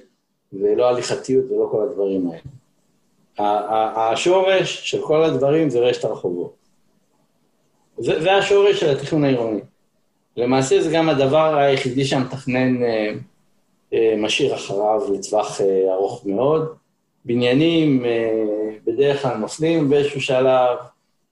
[0.52, 2.40] ולא הליכתיות ולא כל הדברים האלה.
[3.96, 6.54] השורש של כל הדברים זה רשת הרחובות.
[7.98, 9.60] זה, זה השורש של התכנון העירוני.
[10.36, 13.12] למעשה זה גם הדבר היחידי שהמתכנן אה, אה,
[13.92, 16.74] משאיר אחריו לטווח אה, ארוך מאוד.
[17.24, 20.78] בניינים אה, בדרך כלל נופלים באיזשהו שלב,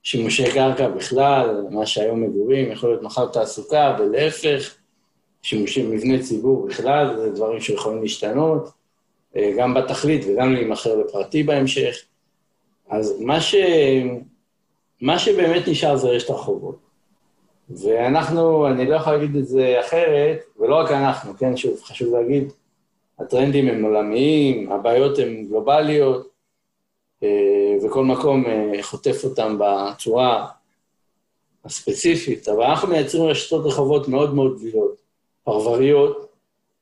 [0.03, 4.75] שימושי קרקע בכלל, מה שהיום מגורים, יכול להיות מחר תעסוקה, ולהפך,
[5.42, 8.69] שימושי מבני ציבור בכלל, זה דברים שיכולים להשתנות,
[9.37, 11.97] אה, גם בתכלית וגם להימכר לפרטי בהמשך.
[12.88, 13.55] אז מה, ש...
[15.01, 16.86] מה שבאמת נשאר זה רשת הרחובות.
[17.70, 22.52] ואנחנו, אני לא יכול להגיד את זה אחרת, ולא רק אנחנו, כן, שוב, חשוב להגיד,
[23.18, 26.29] הטרנדים הם עולמיים, הבעיות הן גלובליות,
[27.22, 30.46] אה, וכל מקום אה, חוטף אותם בצורה
[31.64, 34.96] הספציפית, אבל אנחנו מייצרים רשתות רחובות מאוד מאוד גבילות,
[35.44, 36.29] פרבריות,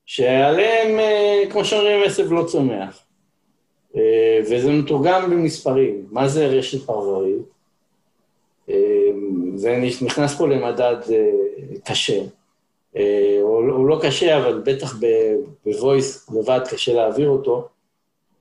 [0.06, 3.00] שעליהן, אה, כמו שאומרים, עשב לא צומח.
[4.50, 6.06] וזה מתורגם במספרים.
[6.10, 7.53] מה זה רשת פרברית?
[9.54, 10.96] זה נכנס פה למדד
[11.84, 12.20] קשה.
[13.42, 14.96] הוא לא קשה, אבל בטח
[15.64, 17.68] בוויס לבד קשה להעביר אותו.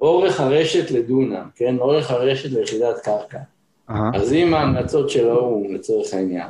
[0.01, 1.77] אורך הרשת לדונם, כן?
[1.79, 3.39] אורך הרשת ליחידת קרקע.
[3.89, 4.11] אהה.
[4.13, 6.47] אז אם ההמלצות של האו"ם, לצורך העניין,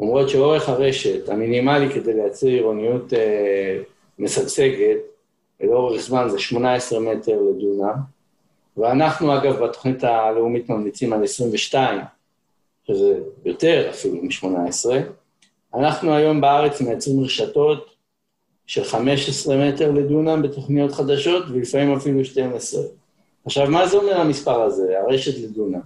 [0.00, 3.78] אומרות שאורך הרשת המינימלי כדי לייצר עירוניות אה,
[4.18, 4.96] משגשגת,
[5.60, 7.94] לאורך זמן זה 18 מטר לדונם,
[8.76, 12.00] ואנחנו אגב בתוכנית הלאומית ממליצים על 22,
[12.88, 14.90] שזה יותר אפילו מ-18,
[15.74, 17.94] אנחנו היום בארץ מייצרים רשתות
[18.66, 22.82] של 15 מטר לדונם בתוכניות חדשות, ולפעמים אפילו 12.
[23.44, 25.80] עכשיו, מה זה אומר המספר הזה, הרשת לדונם?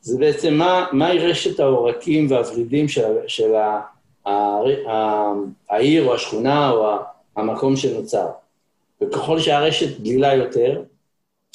[0.00, 3.80] זה בעצם מה, מהי רשת העורקים והוורידים של, של ה,
[4.26, 4.30] ה,
[4.88, 5.32] ה,
[5.70, 6.98] העיר או השכונה או ה,
[7.36, 8.26] המקום שנוצר.
[9.00, 10.82] וככל שהרשת גדילה יותר,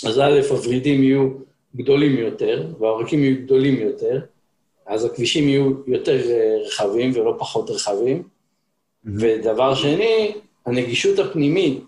[0.07, 1.29] אז א', הוורידים יהיו
[1.75, 4.19] גדולים יותר, והעורקים יהיו גדולים יותר,
[4.89, 8.23] אז הכבישים יהיו יותר אה, רחבים ולא פחות רחבים.
[9.05, 10.31] ודבר שני,
[10.65, 11.83] הנגישות הפנימית,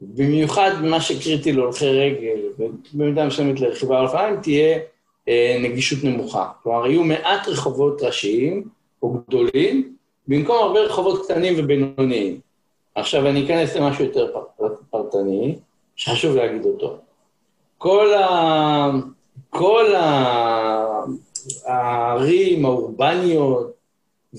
[0.00, 4.78] במיוחד מה שקריטי להולכי רגל, ובמידה מסוימת לרכיבה על אופניים, תהיה
[5.28, 6.48] אה, נגישות נמוכה.
[6.62, 8.68] כלומר, יהיו מעט רחובות ראשיים
[9.02, 9.96] או גדולים,
[10.28, 12.40] במקום הרבה רחובות קטנים ובינוניים.
[12.94, 15.56] עכשיו אני אכנס למשהו יותר פר- פרטני,
[15.96, 16.98] שחשוב להגיד אותו.
[17.78, 18.90] כל, ה...
[19.50, 21.02] כל ה...
[21.64, 23.72] הערים האורבניות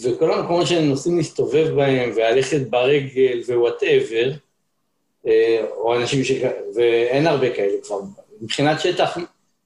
[0.03, 4.31] וכל המקומות שהם נוסעים להסתובב בהם וללכת ברגל ו whatever,
[5.71, 6.31] או אנשים ש...
[6.75, 7.99] ואין הרבה כאלה כבר.
[8.41, 9.17] מבחינת שטח,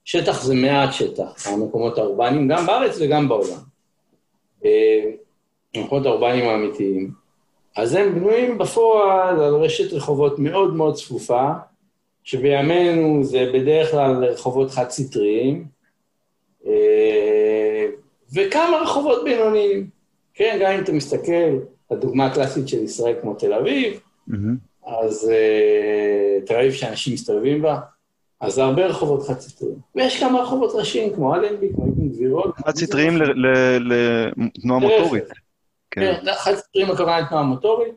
[0.05, 3.59] שטח זה מעט שטח, המקומות האורבניים, גם בארץ וגם בעולם.
[4.65, 5.03] אה,
[5.75, 7.11] המקומות האורבניים האמיתיים.
[7.77, 11.51] אז הם בנויים בפועל על רשת רחובות מאוד מאוד צפופה,
[12.23, 15.76] שבימינו זה בדרך כלל רחובות חד-סטריים, אה,
[18.33, 19.87] וכמה רחובות בינוניים.
[20.33, 21.57] כן, גם אם אתה מסתכל,
[21.91, 23.99] הדוגמה הקלאסית של ישראל כמו תל אביב.
[24.87, 27.79] אז אה, תל אביב שאנשים מסתובבים בה,
[28.41, 29.75] אז זה הרבה רחובות חד-סטריים.
[29.95, 32.55] ויש כמה רחובות ראשיים, כמו אלנבי, כמו איבן גבירות.
[32.65, 34.79] חד-סטריים ל- ל- לתנועה.
[34.79, 35.23] מוטורית.
[35.91, 36.01] כן.
[36.25, 37.93] כן, חד-סטריים הכוונה לתנועה מוטורית,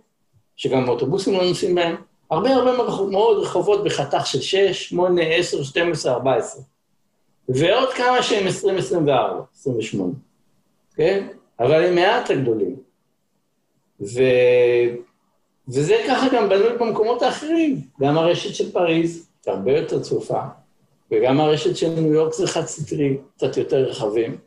[0.56, 1.96] שגם אוטובוסים לא נוסעים בהם.
[2.30, 2.72] הרבה הרבה
[3.10, 6.62] מאוד רחובות בחתך של 6, 8, 10, 12, 14.
[7.54, 10.12] ועוד כמה שהם 20, 24, 28,
[10.94, 11.26] כן?
[11.60, 12.76] אבל הם מעט הגדולים.
[14.00, 14.22] ו...
[15.68, 17.80] וזה ככה גם בנוי במקומות האחרים.
[18.00, 20.40] גם הרשת של פריז, היא הרבה יותר צפופה,
[21.10, 24.38] וגם הרשת של ניו יורק זה חד-סטרי, קצת יותר רחבים.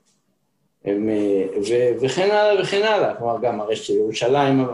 [0.85, 1.09] הם,
[1.69, 4.65] ו, וכן הלאה וכן הלאה, כלומר גם הרשת של ירושלים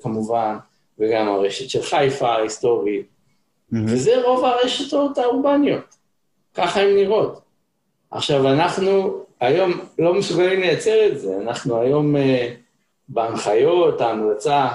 [0.00, 0.56] כמובן,
[0.98, 3.06] וגם הרשת של חיפה ההיסטורית,
[3.70, 3.86] מהמם.
[3.88, 5.96] וזה רוב הרשתות האורבניות,
[6.54, 7.45] ככה הן נראות.
[8.16, 12.54] עכשיו, אנחנו היום לא מסוגלים לייצר את זה, אנחנו היום אה,
[13.08, 14.68] בהנחיות, ההמלצה,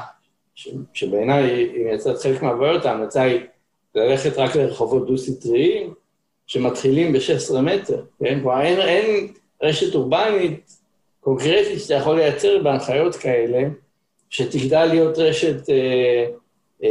[0.55, 3.39] ש- שבעיניי היא מייצרת חלק מהבעיות, ההמלצה היא
[3.95, 5.93] ללכת רק לרחובות דו-סטריים,
[6.47, 8.39] שמתחילים ב-16 מטר, כן?
[8.41, 10.77] כלומר, אין, אין רשת אורבנית
[11.19, 13.69] קונקרטית שאתה יכול לייצר בהנחיות כאלה,
[14.29, 16.25] שתגדל להיות רשת אה,
[16.83, 16.89] אה,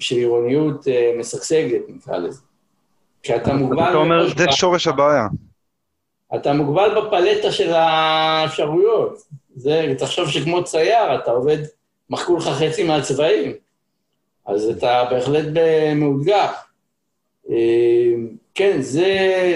[0.00, 2.40] של עירוניות אה, משגשגת, נקרא לזה.
[3.22, 3.82] כי אתה מוגבל...
[3.82, 5.26] אתה אומר, זה שורש הבעיה.
[6.34, 9.18] אתה מוגבל בפלטה של האפשרויות.
[9.56, 11.58] זה, תחשוב שכמו צייר, אתה עובד,
[12.10, 13.52] מחקו לך חצי מהצבעים,
[14.46, 15.44] אז אתה בהחלט
[15.96, 16.46] מאותגר.
[17.50, 17.56] אה,
[18.54, 19.08] כן, זה,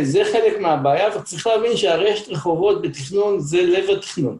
[0.03, 4.39] זה חלק מהבעיה, וצריך להבין שהרשת רחובות בתכנון זה לב התכנון.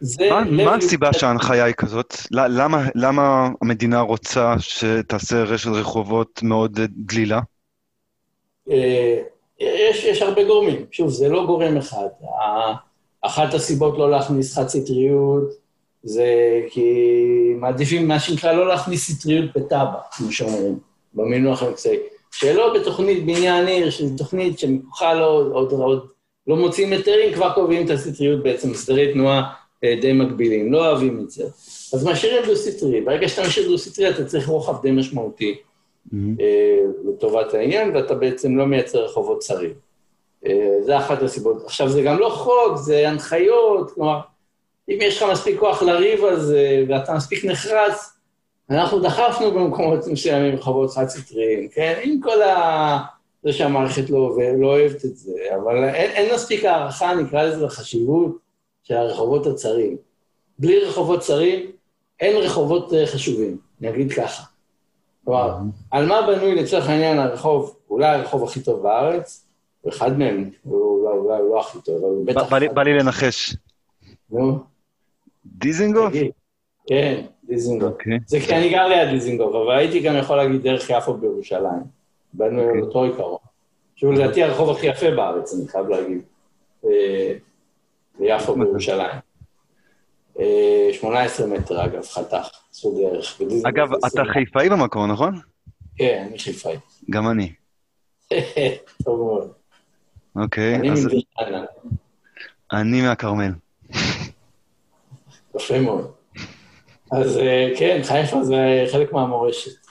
[0.00, 2.14] זה מה- לב- מה הסיבה שההנחיה היא כזאת?
[2.30, 7.40] למה- למה המדינה רוצה שתעשה רשת רחובות מאוד אה, דלילה?
[9.60, 10.86] יש, יש הרבה גורמים.
[10.90, 12.08] שוב, זה לא גורם אחד.
[13.22, 15.62] אחת הסיבות לא להכניס חד-סטריות
[16.02, 16.26] זה
[16.70, 16.84] כי
[17.56, 20.78] מעדיפים מה שנקרא לא להכניס סטריות בתב״ע, כמו שאומרים,
[21.14, 21.98] במינוח המקצועי.
[22.32, 26.06] שלא בתוכנית בניין עיר, שהיא תוכנית שמכוחה לא, עוד, עוד
[26.46, 29.52] לא מוצאים היתרים, כבר קובעים את הסטריות בעצם, הסדרי תנועה
[29.84, 31.44] אה, די מקבילים, לא אוהבים את זה.
[31.92, 33.00] אז משאירים דו-סטרי.
[33.00, 35.54] ברגע שאתה משאיר דו-סטרי, אתה צריך רוחב די משמעותי.
[36.40, 39.74] אה, לטובת העניין, ואתה בעצם לא מייצר רחובות צרים.
[40.46, 41.64] אה, זה אחת הסיבות.
[41.64, 44.20] עכשיו, זה גם לא חוק, זה הנחיות, כלומר,
[44.88, 48.12] אם יש לך מספיק כוח לריב על זה, ואתה מספיק נחרץ,
[48.70, 52.00] אנחנו דחפנו במקומות מסוימים רחובות חד-סטריים, כן?
[52.02, 52.98] עם כל ה...
[53.42, 58.38] זה שהמערכת לא, לא אוהבת את זה, אבל אין, אין מספיק הערכה, נקרא לזה, לחשיבות
[58.82, 59.96] של הרחובות הצרים.
[60.58, 61.70] בלי רחובות צרים,
[62.20, 64.42] אין רחובות אה, חשובים, אני אגיד ככה.
[65.24, 65.56] כלומר,
[65.90, 69.46] על מה בנוי לצורך העניין הרחוב, אולי הרחוב הכי טוב בארץ,
[69.80, 72.52] הוא אחד מהם, הוא אולי, אולי לא הכי טוב, אבל הוא בטח...
[72.74, 73.56] בא לי- לנחש.
[74.30, 74.58] נו,
[75.46, 76.12] דיזינגוף?
[76.86, 77.92] כן, דיזינגוף.
[77.92, 78.18] אוקיי.
[78.26, 81.82] זה כי אני גר ליד דיזינגוף, אבל הייתי גם יכול להגיד דרך יפו בירושלים.
[82.32, 82.64] באנו okay.
[82.64, 82.80] אוקיי.
[82.80, 83.38] אותו עיקרון.
[83.96, 86.22] שהוא לדעתי הרחוב הכי יפה בארץ, אני חייב להגיד.
[86.84, 87.32] אה,
[88.18, 89.18] ביפו בירושלים.
[90.92, 93.40] 18 אה, מטר, אגב, חתך, עשו דרך.
[93.68, 95.40] אגב, אתה חיפאי במקור, נכון?
[95.96, 96.76] כן, אני חיפאי.
[97.10, 97.52] גם אני.
[99.04, 99.52] טוב מאוד.
[100.36, 101.08] אוקיי, אז...
[102.72, 103.52] אני מהכרמל.
[105.56, 106.10] יפה מאוד.
[107.12, 109.86] אז אה, כן, חיפה זה חלק מהמורשת.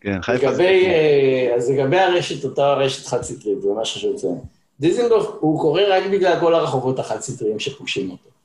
[0.00, 0.62] כן, חיפה זה...
[0.62, 4.38] אה, אז לגבי הרשת, אותה רשת חד-סטרית, זה מה שחשוב לציין.
[4.80, 8.35] דיזנגוף, הוא קורה רק בגלל כל הרחובות החד-סטריים שפוגשים אותו.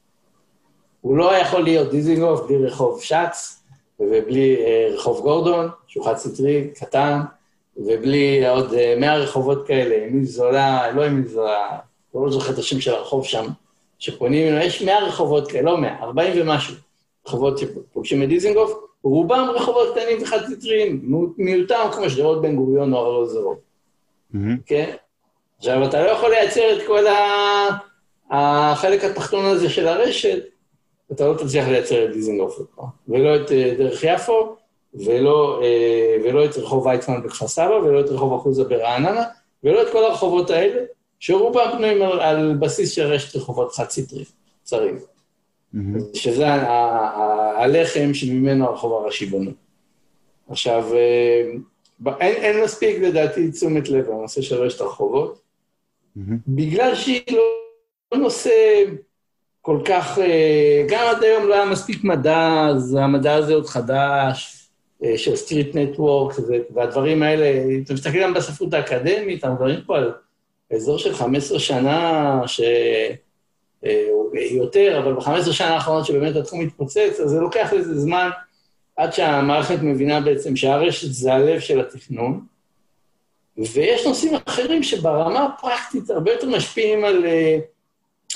[1.02, 3.64] הוא לא יכול להיות דיזנגוף בלי רחוב שץ,
[4.00, 7.20] ובלי אה, רחוב גורדון, שהוא חד-סטרי, קטן,
[7.78, 11.78] ובלי עוד אה, מאה רחובות כאלה, עם זולה, לא עם זולה,
[12.16, 13.46] לא זוכר את השם של הרחוב שם,
[14.00, 16.76] שפונים, יש מאה רחובות כאלה, לא מאה, ארבעים ומשהו
[17.28, 21.02] רחובות שפוגשים את דיזנגוף, רובם רחובות קטנים וחד-סטריים,
[21.38, 23.58] מיעוטם כמו שדרות בן גוריון או ארלוזרוב,
[24.66, 24.92] כן?
[25.58, 27.06] עכשיו, אתה לא יכול לייצר את כל
[28.32, 30.44] החלק התחתון הזה של הרשת,
[31.12, 32.60] אתה לא תצליח לייצר את דיזנגוף
[33.08, 34.56] ולא את אה, דרך יפו,
[34.94, 39.24] ולא, אה, ולא את רחוב ויצמן בכפר סבא, ולא את רחוב אחוזה ברעננה,
[39.64, 40.82] ולא את כל הרחובות האלה,
[41.20, 44.24] שרובם בנויים על, על בסיס של רשת רחובות חד-סטרי,
[44.64, 45.00] צרים.
[45.76, 45.78] Mm-hmm.
[46.14, 46.48] שזה
[47.56, 49.52] הלחם שממנו הרחוב הראשי בנו.
[50.50, 51.52] עכשיו, אה,
[52.20, 55.42] אין, אין מספיק לדעתי תשומת לב לנושא של רשת הרחובות,
[56.18, 56.22] mm-hmm.
[56.48, 57.44] בגלל שהיא לא,
[58.12, 58.52] לא נושא
[59.62, 64.68] כל כך, אה, גם עד היום לא היה מספיק מדע, אז המדע הזה עוד חדש,
[65.04, 66.36] אה, של סטריט נטוורק,
[66.74, 70.14] והדברים האלה, אתם מסתכלים גם בספרות האקדמית, אנחנו מדברים פה על
[70.74, 72.62] אזור של 15 שנה, ש...
[73.86, 74.08] אה,
[74.52, 78.30] יותר, אבל ב-15 שנה האחרונות שבאמת התחום מתפוצץ, אז זה לוקח לזה זמן
[78.96, 82.46] עד שהמערכת מבינה בעצם שהרשת זה הלב של התכנון,
[83.58, 87.26] ויש נושאים אחרים שברמה הפרקטית הרבה יותר משפיעים על,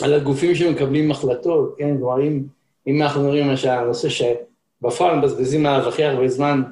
[0.04, 1.98] על הגופים שמקבלים החלטות, כן?
[1.98, 2.44] כלומר, אם,
[2.88, 6.64] אם אנחנו מדברים על הנושא שבפועל מבזבזים עליו הכי הרבה זמן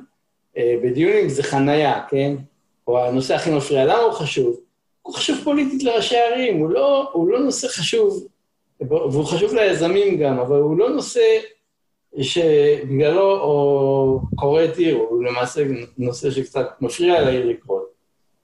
[0.58, 2.36] אה, בדיונים, זה חנייה, כן?
[2.88, 4.60] או הנושא הכי מפריע, למה הוא חשוב?
[5.02, 8.28] הוא חשוב פוליטית לראשי ערים, הוא לא, הוא לא נושא חשוב,
[8.82, 11.40] והוא חשוב ליזמים גם, אבל הוא לא נושא
[12.22, 15.64] שבגללו קורית עיר, הוא למעשה
[15.98, 17.94] נושא שקצת מפריע לעיר לקרות.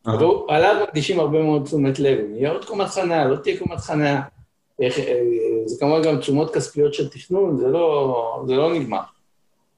[0.06, 3.78] אבל עליו מקדישים הרבה מאוד תשומת לב, אם יהיה עוד קומת חניה, לא תהיה קומת
[3.78, 4.22] חניה.
[4.82, 4.90] אה,
[5.66, 9.00] זה כמובן גם תשומות כספיות של תכנון, זה לא, זה לא נגמר.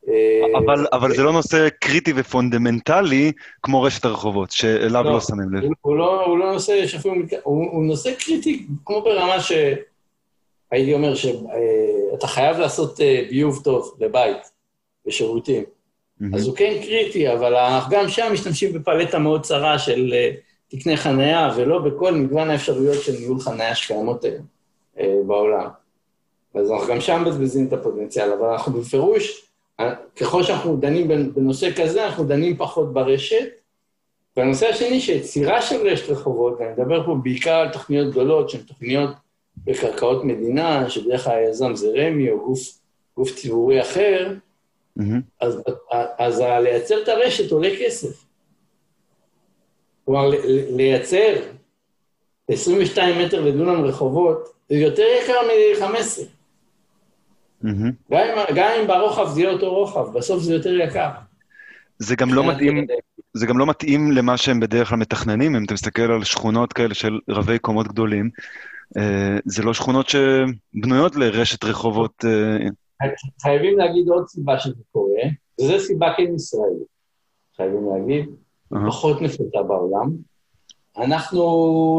[0.08, 3.32] אה, אבל, אבל זה לא נושא קריטי ופונדמנטלי
[3.64, 5.64] כמו רשת הרחובות, שאליו לא, לא שמים לב.
[5.82, 12.28] הוא, לא, הוא לא נושא שאפילו, הוא, הוא נושא קריטי כמו ברמה שהייתי אומר שאתה
[12.28, 14.52] חייב לעשות אה, ביוב טוב לבית,
[15.08, 15.64] בשירותים.
[15.64, 16.36] Mm-hmm.
[16.36, 17.54] אז הוא כן קריטי, אבל
[17.90, 20.14] גם שם משתמשים בפלטה מאוד צרה של
[20.68, 24.61] תקני חניה, ולא בכל מגוון האפשרויות של ניהול חניה שקיימות היום.
[25.02, 25.68] אה, בעולם.
[26.54, 29.46] אז אנחנו גם שם מבזבזים את הפוטנציאל, אבל אנחנו בפירוש,
[29.80, 33.48] אה, ככל שאנחנו דנים בנושא כזה, אנחנו דנים פחות ברשת.
[34.38, 39.10] והנושא השני, שיצירה של רשת רחובות, ואני מדבר פה בעיקר על תוכניות גדולות, שהן תוכניות
[39.58, 42.60] בקרקעות מדינה, שבדרך כלל היזם זה רמ"י או גוף,
[43.18, 44.34] גוף ציבורי אחר,
[45.00, 45.04] mm-hmm.
[45.40, 45.62] אז,
[46.18, 48.26] אז לייצר את הרשת עולה כסף.
[50.06, 50.30] כלומר,
[50.70, 51.36] לייצר
[52.48, 56.22] 22 מטר לדונם רחובות, זה יותר יקר מ-15.
[57.64, 58.54] Mm-hmm.
[58.56, 61.10] גם אם ברוחב זה יהיה אותו רוחב, בסוף זה יותר יקר.
[62.00, 62.88] זה גם לא מתאים,
[63.34, 66.94] זה גם לא מתאים למה שהם בדרך כלל מתכננים, אם אתה מסתכל על שכונות כאלה
[66.94, 68.30] של רבי קומות גדולים,
[68.98, 72.26] אה, זה לא שכונות שבנויות לרשת רחובות.
[72.26, 73.08] אה,
[73.42, 75.24] חייבים להגיד עוד סיבה שזה קורה,
[75.62, 76.88] וזו סיבה כן ישראלית,
[77.58, 78.30] חייבים להגיד,
[78.88, 80.10] פחות נפוצה בעולם.
[80.98, 81.42] אנחנו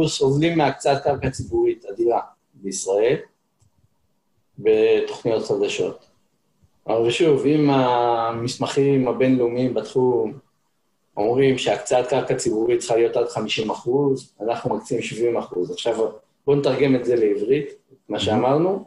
[0.06, 2.20] סובלים מהקצת קרקע ציבורית אדירה.
[2.62, 3.16] בישראל
[4.58, 6.06] בתוכניות חדשות.
[6.86, 10.32] אבל שוב, אם המסמכים הבינלאומיים בתחום
[11.16, 15.70] אומרים שהקצאת קרקע ציבורית צריכה להיות עד 50 אחוז, אנחנו מקצים 70 אחוז.
[15.70, 16.10] עכשיו,
[16.46, 17.68] בואו נתרגם את זה לעברית,
[18.08, 18.84] מה שאמרנו.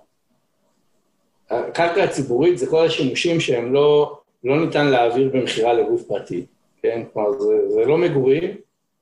[1.49, 6.45] הקרקע הציבורית זה כל השימושים שהם לא, לא ניתן להעביר במכירה לגוף פרטי,
[6.81, 7.03] כן?
[7.13, 8.57] כלומר, זה, זה לא מגורים,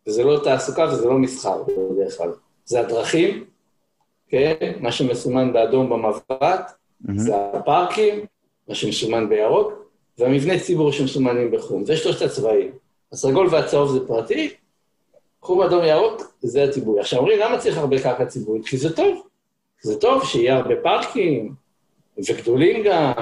[0.07, 2.32] וזה לא תעסוקה וזה לא מסחר בדרך כלל.
[2.65, 3.45] זה הדרכים,
[4.34, 4.71] כן?
[4.79, 7.11] מה שמסומן באדום במבט, mm-hmm.
[7.15, 8.25] זה הפארקים,
[8.67, 9.73] מה שמסומן בירוק,
[10.17, 11.86] והמבני ציבור שמסומנים בחום.
[11.86, 12.71] זה שלושת הצבעים.
[13.11, 14.49] הסגול והצהוב זה פרטי,
[15.41, 16.99] חום אדום ירוק זה הציבורי.
[16.99, 18.65] עכשיו אומרים, למה צריך הרבה קרקע ציבורית?
[18.65, 19.27] כי זה טוב.
[19.81, 21.53] זה טוב שיהיה הרבה פארקים,
[22.29, 23.13] וגדולים גם,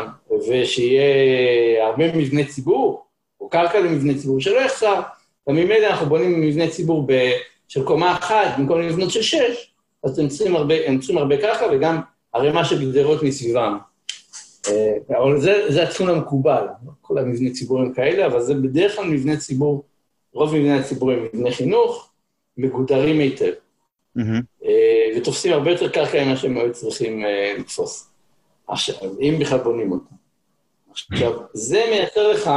[0.47, 3.05] ושיהיה הרבה מבני ציבור,
[3.41, 5.01] או קרקע למבני ציבור, שלא יחסר.
[5.49, 7.31] גם ממילא אנחנו בונים מבנה ציבור ב,
[7.67, 9.70] של קומה אחת במקום לבנות של שש,
[10.03, 12.01] אז הם צריכים הרבה, הם צריכים הרבה ככה, וגם
[12.33, 13.77] ערימה של גדרות מסביבם.
[14.67, 16.67] אה, אבל זה, זה התכון המקובל,
[17.01, 19.83] כל המבני ציבור הם כאלה, אבל זה בדרך כלל מבנה ציבור,
[20.33, 22.09] רוב מבני הציבור הם מבני חינוך,
[22.57, 23.51] מגודרים היטב.
[24.17, 24.65] Mm-hmm.
[25.17, 28.09] ותופסים הרבה יותר קרקע ממה שהם היו צריכים אה, לתפוס.
[28.67, 30.15] עכשיו, אם בכלל בונים אותם.
[30.91, 32.51] עכשיו, זה מייצר לך,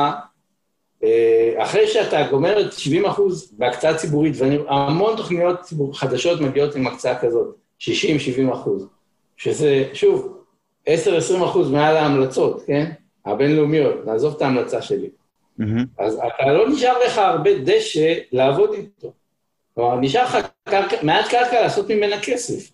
[1.57, 7.18] אחרי שאתה גומר את 70 אחוז בהקצאה ציבורית, והמון תוכניות ציבור חדשות מגיעות עם הקצאה
[7.18, 7.84] כזאת, 60-70
[8.52, 8.88] אחוז,
[9.36, 10.38] שזה, שוב,
[10.88, 10.90] 10-20
[11.44, 12.90] אחוז מעל ההמלצות, כן?
[13.26, 15.11] הבינלאומיות, נעזוב את ההמלצה שלי.
[15.61, 15.64] Mm-hmm.
[15.98, 19.12] אז אתה לא נשאר לך הרבה דשא לעבוד איתו.
[19.74, 20.38] כלומר, נשאר לך
[20.68, 22.70] קרקע, מעט קרקע לעשות ממנה כסף.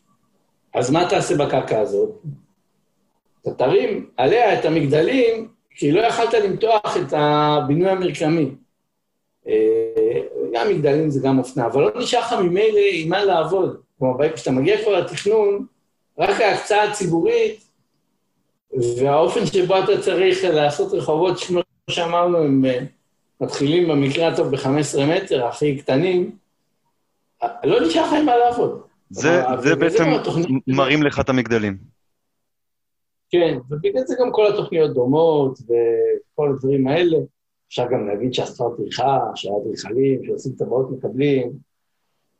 [0.74, 2.10] אז מה תעשה בקרקע הזאת?
[3.42, 8.50] אתה תרים עליה את המגדלים, כי לא יכלת למתוח את הבינוי המרקמי.
[9.48, 10.20] אה,
[10.52, 13.76] גם מגדלים זה גם אופנה, אבל לא נשאר לך ממילא עם מה לעבוד.
[13.98, 15.66] כלומר, כשאתה מגיע כבר לתכנון,
[16.18, 17.64] רק ההקצאה הציבורית
[18.98, 21.60] והאופן שבו אתה צריך לעשות רחובות, כמו
[21.90, 22.78] שאמרנו, הם אה,
[23.40, 26.30] מתחילים במקרה הטוב ב-15 מטר, הכי קטנים,
[27.64, 28.80] לא נשאר לך עם מה לעבוד.
[29.10, 30.04] זה, זה בעצם
[30.66, 31.76] מראים לך את המגדלים.
[33.30, 37.18] כן, ובגלל זה גם כל התוכניות דומות וכל הדברים האלה.
[37.68, 41.52] אפשר גם להגיד שהשכר טרחה, שהאדריכלים שעושים טבעות מקבלים,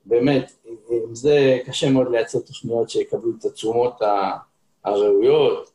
[0.05, 0.53] באמת,
[0.91, 4.03] עם זה קשה מאוד לייצר תוכניות שיקבלו את התשומות
[4.85, 5.71] הראויות,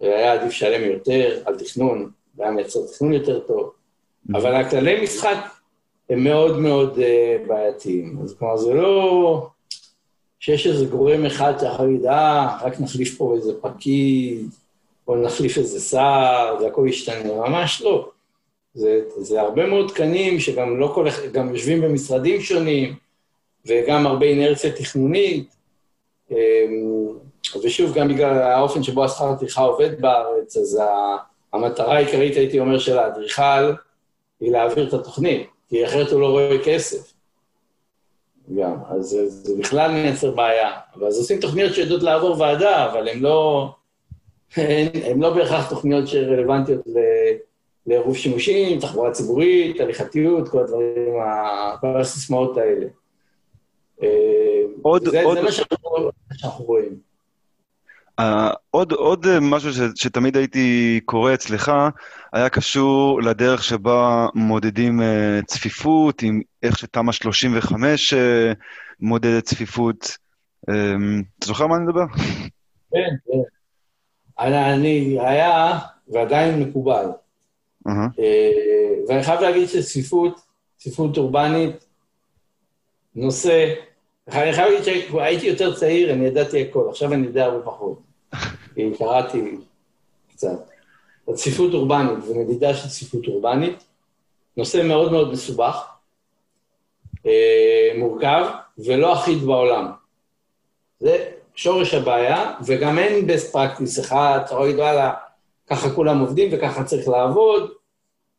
[0.00, 3.72] היה עדיף לשלם יותר על תכנון, והיה מייצר תכנון יותר טוב,
[4.34, 5.38] אבל הכללי משחק
[6.10, 8.18] הם מאוד מאוד uh, בעייתיים.
[8.22, 9.48] אז כלומר, זה לא
[10.40, 14.46] שיש איזה גורם אחד שאחר להגיד, אה, רק נחליף פה איזה פקיד,
[15.08, 18.10] או נחליף איזה שר, והכל ישתנה, ממש לא.
[18.74, 22.94] זה, זה הרבה מאוד תקנים שגם לא כל, גם יושבים במשרדים שונים,
[23.66, 25.56] וגם הרבה אינרציה תכנונית.
[26.30, 26.36] אמ,
[27.64, 30.80] ושוב, גם בגלל האופן שבו השכר הטרחה עובד בארץ, אז
[31.52, 33.72] המטרה העיקרית, הייתי אומר, של האדריכל,
[34.40, 35.46] היא להעביר את התוכנית.
[35.68, 37.12] כי אחרת הוא לא רואה כסף.
[38.56, 40.70] גם, אז זה, בכלל מייצר בעיה.
[41.00, 43.70] ואז עושים תוכניות שיודעות לעבור ועדה, אבל הן לא,
[44.56, 46.98] הן לא בהכרח תוכניות שרלוונטיות ל...
[47.86, 51.14] לעירוב שימושים, תחבורה ציבורית, הליכתיות, כל הדברים,
[51.80, 52.86] כל הסיסמאות האלה.
[54.02, 55.36] אה, עוד, זה, עוד...
[55.36, 57.07] זה מה שאנחנו, שאנחנו רואים.
[58.20, 58.22] Uh,
[58.70, 61.72] עוד, עוד משהו ש, שתמיד הייתי קורא אצלך,
[62.32, 68.16] היה קשור לדרך שבה מודדים uh, צפיפות, עם איך שתמ"א 35 uh,
[69.00, 70.16] מודדת צפיפות.
[70.70, 70.72] Um,
[71.38, 72.04] אתה זוכר מה אני מדבר?
[72.92, 73.38] כן, כן.
[74.38, 77.06] אני, אני היה, ועדיין מקובל.
[77.88, 77.90] Uh-huh.
[77.90, 80.40] Uh, ואני חייב להגיד שצפיפות,
[80.76, 81.84] צפיפות אורבנית,
[83.14, 83.74] נושא,
[84.28, 88.07] אני חייב להגיד שהייתי יותר צעיר, אני ידעתי הכל, עכשיו אני יודע הרבה פחות.
[88.74, 89.56] כי קראתי
[90.32, 90.68] קצת.
[91.28, 93.84] הצפיפות אורבנית ומדידה של צפיפות אורבנית,
[94.56, 95.86] נושא מאוד מאוד מסובך,
[97.26, 98.46] אה, מורכב
[98.78, 99.90] ולא אחיד בעולם.
[101.00, 105.14] זה שורש הבעיה, וגם אין best practice אחד, אתה רואה, וואלה,
[105.66, 107.70] ככה כולם עובדים וככה צריך לעבוד,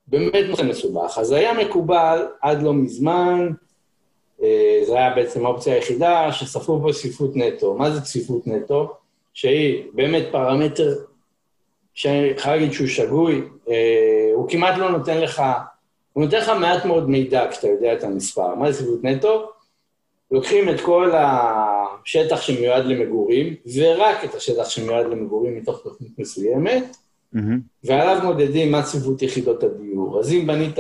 [0.08, 1.18] באמת נושא מסובך.
[1.18, 3.50] אז היה מקובל עד לא מזמן,
[4.44, 7.74] אה, זו הייתה בעצם האופציה היחידה, שספרו פה צפיפות נטו.
[7.74, 8.99] מה זה צפיפות נטו?
[9.34, 10.96] שהיא באמת פרמטר
[11.94, 15.44] שאני חייב להגיד שהוא שגוי, אה, הוא כמעט לא נותן לך,
[16.14, 18.56] הוא נותן לך מעט מאוד מידע כשאתה יודע את המספר.
[18.56, 19.52] מה זה סביבות נטו?
[20.32, 26.98] לוקחים את כל השטח שמיועד למגורים, ורק את השטח שמיועד למגורים מתוך תוכנית מסוימת,
[27.36, 27.40] mm-hmm.
[27.84, 30.20] ועליו מודדים מה צפיפות יחידות הדיור.
[30.20, 30.80] אז אם בנית,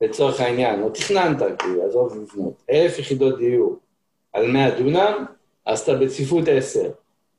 [0.00, 1.42] לצורך העניין, או תכננת,
[1.84, 3.78] עזוב לבנות, אלף יחידות דיור
[4.32, 5.24] על 100 דונם,
[5.66, 6.90] אז אתה בצפיפות 10.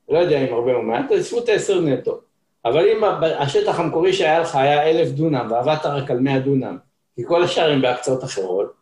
[0.08, 2.20] לא יודע אם הרבה או מעט, צפיפות 10 נטו.
[2.64, 3.04] אבל אם
[3.38, 6.76] השטח המקורי שהיה לך היה אלף דונם ועבדת רק על מאה דונם,
[7.16, 8.72] כי כל השאר הם בהקצאות אחרות,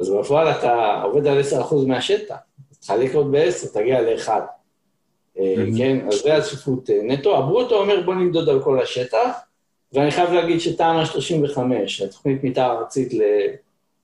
[0.00, 2.34] אז בפועל אתה עובד על עשר אחוז מהשטח,
[2.70, 4.40] אז תחלק עוד בעשר, תגיע לאחד.
[5.38, 7.36] אה, כן, אז זה הצפיפות אה, נטו.
[7.36, 9.28] הברוטו אומר בוא נמדוד על כל השטח,
[9.92, 13.12] ואני חייב להגיד שתמ"א 35, התוכנית מתאר ארצית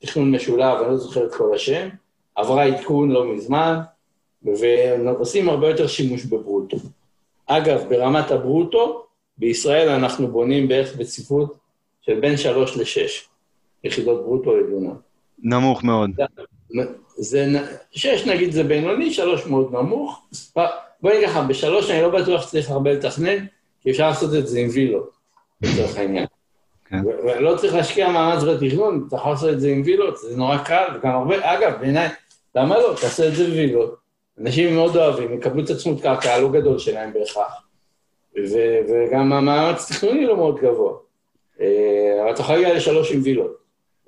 [0.03, 1.89] לתכנון משולב, אני לא זוכר את כל השם,
[2.35, 3.79] עברה עדכון לא מזמן,
[4.45, 6.76] ועושים הרבה יותר שימוש בברוטו.
[7.47, 9.05] אגב, ברמת הברוטו,
[9.38, 11.57] בישראל אנחנו בונים בערך בצפיפות
[12.01, 13.28] של בין שלוש לשש
[13.84, 14.95] יחידות ברוטו לדונם.
[15.43, 16.11] נמוך מאוד.
[17.16, 17.47] זה,
[17.90, 20.26] שש נגיד זה בינוני, שלוש מאוד נמוך.
[21.03, 23.47] בואי נגיד ככה, בשלוש אני לא בטוח שצריך הרבה לתכנן,
[23.80, 25.11] כי אפשר לעשות את זה עם וילות,
[25.62, 26.26] לצורך העניין.
[26.84, 27.01] כן.
[27.07, 30.84] ולא צריך להשקיע מאמץ בתכנון, אתה יכול לעשות את זה עם וילות, זה נורא קל,
[30.95, 32.09] וגם הרבה, אגב, בעיניי,
[32.55, 32.95] למה לא?
[33.01, 34.01] תעשה את זה בווילות.
[34.41, 37.62] אנשים מאוד אוהבים, יקבלו את עצמות קרקע הלא גדול שלהם בהכרח,
[38.89, 40.93] וגם המאמץ התכנוני לא מאוד גבוה.
[41.61, 43.57] אה, אבל אתה יכול להגיע לשלוש עם וילות.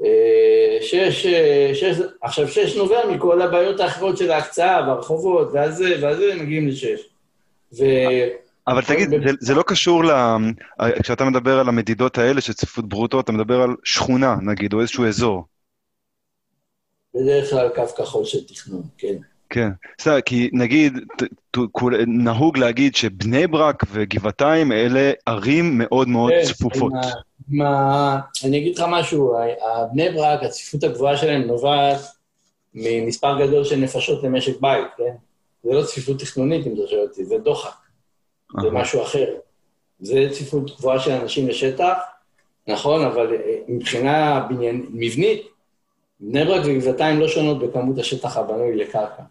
[0.05, 6.35] אה, שש, אה, שש, עכשיו שש נובע מכל הבעיות האחרות של ההקצאה והרחובות והזה והזה,
[6.41, 7.01] מגיעים לשש.
[7.79, 7.85] ו...
[8.69, 10.11] אבל תגיד, זה, זה לא קשור ל...
[11.03, 15.07] כשאתה מדבר על המדידות האלה של צפיפות ברוטו, אתה מדבר על שכונה, נגיד, או איזשהו
[15.07, 15.45] אזור.
[17.15, 19.17] בדרך כלל קו כחול של תכנון, כן.
[19.55, 20.93] כן, בסדר, כי נגיד,
[22.07, 26.93] נהוג להגיד שבני ברק וגבעתיים אלה ערים מאוד מאוד כן, צפופות.
[28.45, 29.37] אני אגיד לך משהו,
[29.93, 32.01] בני ברק, הצפיפות הגבוהה שלהם נובעת
[32.75, 35.15] ממספר גדול של נפשות למשק בית, כן?
[35.65, 37.75] זה לא צפיפות תכנונית, אם אתה שואל אותי, זה דוחק,
[38.63, 39.27] זה משהו אחר.
[40.01, 41.97] זה צפיפות גבוהה של אנשים לשטח,
[42.67, 45.43] נכון, אבל אה, מבחינה בניין, מבנית,
[46.21, 49.23] בני ברק וגבעתיים לא שונות בכמות השטח הבנוי לקרקע.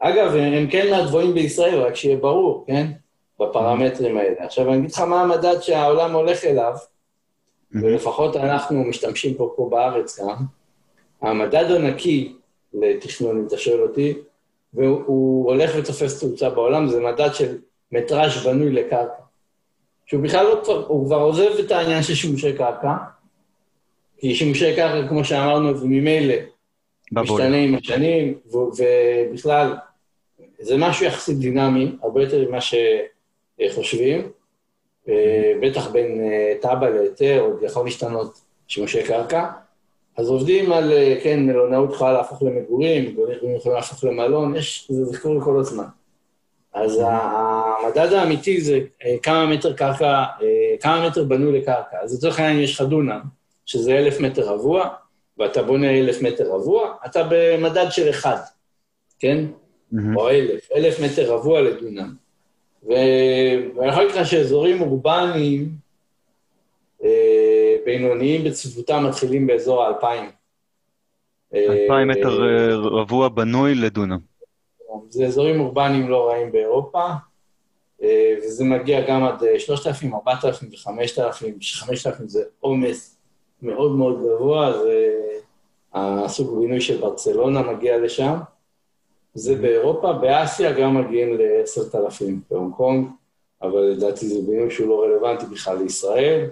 [0.00, 2.86] אגב, הם כן מהגבוהים בישראל, רק שיהיה ברור, כן?
[3.40, 4.44] בפרמטרים האלה.
[4.44, 6.74] עכשיו, אני אגיד לך מה המדד שהעולם הולך אליו,
[7.72, 10.36] ולפחות אנחנו משתמשים פה, פה בארץ גם.
[11.22, 12.36] המדד הנקי
[12.74, 14.14] לתכנון, אם אתה שואל אותי,
[14.74, 17.58] והוא הולך ותופס תאוצה בעולם, זה מדד של
[17.92, 19.22] מטראז' בנוי לקרקע.
[20.06, 22.94] שהוא בכלל לא, הוא כבר עוזב את העניין של שימושי קרקע,
[24.18, 26.34] כי שימושי קרקע, כמו שאמרנו, זה ממילא
[27.12, 29.76] משתנה עם השנים, ובכלל,
[30.60, 34.30] זה משהו יחסית דינמי, הרבה יותר ממה שחושבים.
[35.08, 39.46] אה, בטח בין אה, תב"ע להיתר, עוד יכול להשתנות שימושי קרקע.
[40.16, 45.04] אז עובדים על, אה, כן, מלונאות יכולה להפוך למגורים, גולים יכולים להפוך למלון, יש, זה,
[45.04, 45.84] זה קורה כל הזמן.
[46.72, 48.80] אז המדד האמיתי זה
[49.22, 50.24] כמה מטר קרקע,
[50.80, 51.96] כמה מטר בנוי לקרקע.
[52.02, 53.20] אז לצורך העניין יש לך דונם,
[53.66, 54.88] שזה אלף מטר רבוע,
[55.38, 58.36] ואתה בונה אלף מטר רבוע, אתה במדד של אחד,
[59.18, 59.44] כן?
[59.94, 60.16] Mm-hmm.
[60.16, 62.14] או אלף, אלף מטר רבוע לדונם.
[62.82, 65.68] ואני יכול להגיד לך שאזורים אורבניים
[67.04, 70.30] אה, בינוניים בצפיפותם מתחילים באזור האלפיים.
[71.54, 74.18] אלפיים מטר אה, רבוע בנוי לדונם.
[75.08, 77.06] זה אזורים אורבניים לא רעים באירופה,
[78.02, 83.16] אה, וזה מגיע גם עד 3,000, 4,000 ו-5,000, ש-5,000 זה עומס
[83.62, 85.16] מאוד מאוד גבוה, זה
[85.94, 88.38] הסוג בינוי של ברצלונה מגיע לשם.
[89.34, 93.06] זה באירופה, באסיה גם מגיעים ל-10,000 בהונג קונג,
[93.62, 96.46] אבל לדעתי זה בינוי שהוא לא רלוונטי בכלל לישראל.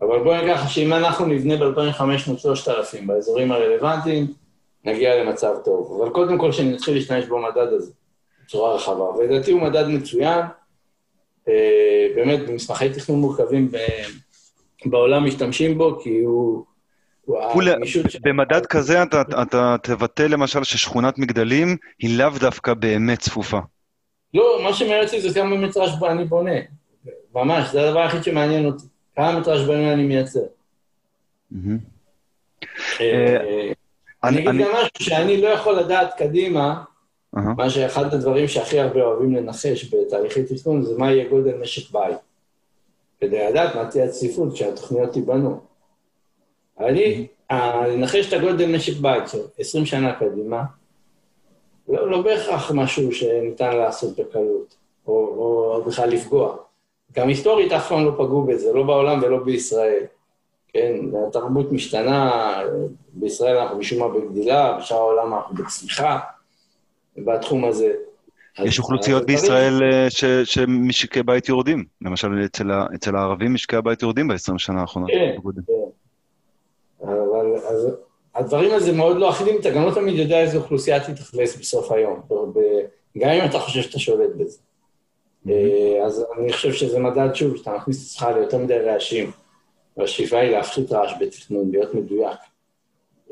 [0.00, 4.26] אבל בואי נגיד לך שאם אנחנו נבנה ב-2500-3000 באזורים הרלוונטיים,
[4.84, 6.00] נגיע למצב טוב.
[6.02, 7.92] אבל קודם כל שנתחיל להשתמש במדד הזה
[8.44, 9.04] בצורה רחבה.
[9.04, 10.44] ולדעתי הוא מדד מצוין,
[11.48, 13.70] אה, באמת במסמכי תכנון מורכבים
[14.86, 16.64] בעולם משתמשים בו, כי הוא...
[18.22, 23.60] במדד כזה אתה, אתה תבטא למשל ששכונת מגדלים היא לאו דווקא באמת צפופה.
[24.34, 26.60] לא, מה שמעניין אותי זה כמה מטראז' אני בונה.
[27.34, 28.84] ממש, זה הדבר היחיד שמעניין אותי.
[29.16, 30.40] כמה מטראז' בונה אני מייצר.
[33.00, 33.72] אה,
[34.24, 36.82] אני אגיד גם משהו שאני לא יכול לדעת קדימה,
[37.32, 42.16] מה שאחד הדברים שהכי הרבה אוהבים לנחש בתהליכי תכנון זה מה יהיה גודל משק בית.
[43.20, 45.60] כדי לדעת מה תהיה הצפיפות כשהתוכניות ייבנו.
[46.80, 47.26] אני,
[47.88, 50.62] לנחש את הגודל משק בית של 20 שנה קדימה,
[51.88, 56.56] לא, לא בהכרח משהו שניתן לעשות בקלות, או, או בכלל לפגוע.
[57.12, 60.02] גם היסטורית אף פעם לא פגעו בזה, לא בעולם ולא בישראל.
[60.68, 60.94] כן,
[61.28, 62.52] התרבות משתנה,
[63.12, 66.18] בישראל אנחנו משום מה בגדילה, בשאר העולם אנחנו בצמיחה
[67.16, 67.92] בתחום הזה.
[68.64, 70.08] יש אוכלוסיות בישראל אה,
[70.44, 72.28] שמשקי בית יורדים, למשל
[72.94, 75.10] אצל הערבים משקי הבית יורדים ב-20 שנה האחרונות.
[75.10, 75.72] כן, כן.
[77.02, 77.88] אבל אז,
[78.34, 82.22] הדברים הזה מאוד לא אחידים, אתה גם לא תמיד יודע איזה אוכלוסייה תתאכלס בסוף היום,
[83.18, 84.58] גם אם אתה חושב שאתה שולט בזה.
[85.46, 85.50] Mm-hmm.
[86.06, 89.30] אז אני חושב שזה מדד, שוב, שאתה מכניס את עצמך ליותר מדי רעשים,
[89.96, 92.38] והשאיפה היא להפחית רעש בתכנון, להיות מדויק.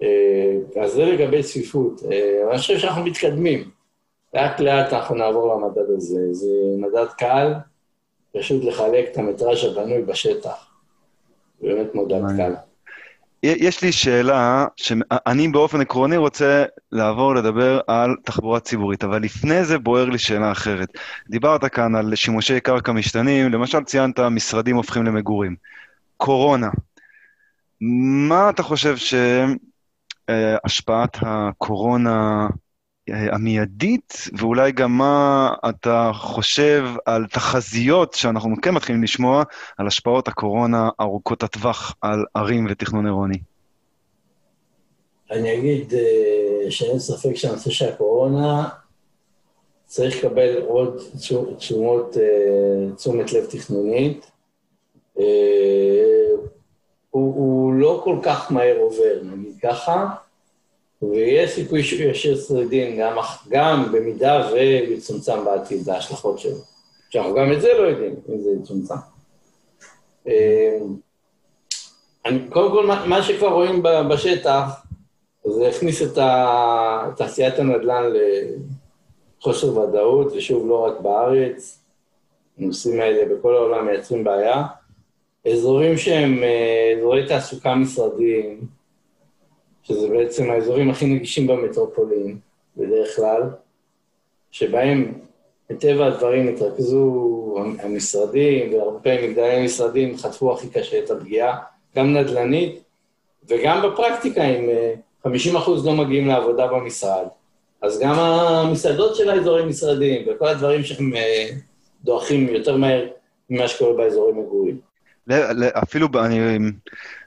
[0.02, 2.00] אה, אז זה לגבי צפיפות.
[2.12, 3.70] אה, אני חושב שאנחנו מתקדמים.
[4.34, 6.32] לאט לאט אנחנו נעבור למדד הזה.
[6.32, 6.48] זה
[6.78, 7.52] מדד קל,
[8.32, 10.70] פשוט לחלק את המטראז' הבנוי בשטח.
[11.60, 12.52] באמת מדד קל.
[13.45, 19.78] יש לי שאלה, שאני באופן עקרוני רוצה לעבור לדבר על תחבורה ציבורית, אבל לפני זה
[19.78, 20.88] בוער לי שאלה אחרת.
[21.30, 25.57] דיברת כאן על שימושי קרקע משתנים, למשל ציינת משרדים הופכים למגורים.
[26.16, 26.70] קורונה,
[28.28, 28.97] מה אתה חושב
[30.28, 32.49] שהשפעת הקורונה
[33.09, 39.42] המיידית, ואולי גם מה אתה חושב על תחזיות שאנחנו כן מתחילים לשמוע
[39.78, 43.38] על השפעות הקורונה ארוכות הטווח על ערים ותכנון עירוני.
[45.30, 48.68] אני אגיד אה, שאין ספק שהנושא של הקורונה
[49.86, 51.02] צריך לקבל עוד
[51.59, 54.30] תשומות, אה, תשומת לב תכנונית.
[55.18, 55.24] אה,
[57.11, 60.14] הוא, הוא לא כל כך מהר עובר, נגיד ככה,
[61.03, 63.16] ויש סיכוי שהוא ישאיר שרידים גם,
[63.49, 66.59] גם במידה ויצומצם בעתיד, ההשלכות שלו.
[67.11, 68.95] שאנחנו גם את זה לא יודעים, אם זה יצומצם.
[72.26, 74.84] אני, קודם כל, מה שכבר רואים בשטח,
[75.45, 76.18] זה הכניס את
[77.16, 78.03] תעשיית הנדל"ן
[79.40, 81.80] לחוסר ודאות, ושוב, לא רק בארץ,
[82.59, 84.64] הנושאים האלה בכל העולם מייצרים בעיה.
[85.53, 88.61] אזורים שהם אה, אזורי תעסוקה משרדיים,
[89.85, 92.39] שזה בעצם האזורים הכי נגישים במטרופולין,
[92.76, 93.43] בדרך כלל,
[94.51, 95.12] שבהם
[95.70, 101.59] מטבע הדברים התרכזו המשרדים, והרבה מגדלי משרדים חטפו הכי קשה את הפגיעה,
[101.97, 102.82] גם נדל"נית
[103.49, 104.68] וגם בפרקטיקה, אם
[105.26, 105.28] 50%
[105.85, 107.26] לא מגיעים לעבודה במשרד,
[107.82, 111.49] אז גם המסעדות של האזורים משרדיים וכל הדברים שהם אה,
[112.05, 113.07] דועכים יותר מהר
[113.51, 114.93] ממה שקורה באזורים מגורים.
[115.83, 116.59] אפילו אני,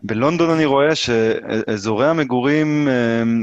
[0.03, 2.87] בלונדון אני רואה שאזורי המגורים,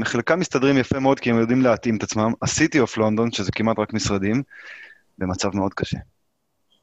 [0.03, 2.33] חלקם מסתדרים יפה מאוד כי הם יודעים להתאים את עצמם.
[2.41, 4.43] ה-City of London, שזה כמעט רק משרדים,
[5.17, 5.97] במצב מאוד קשה.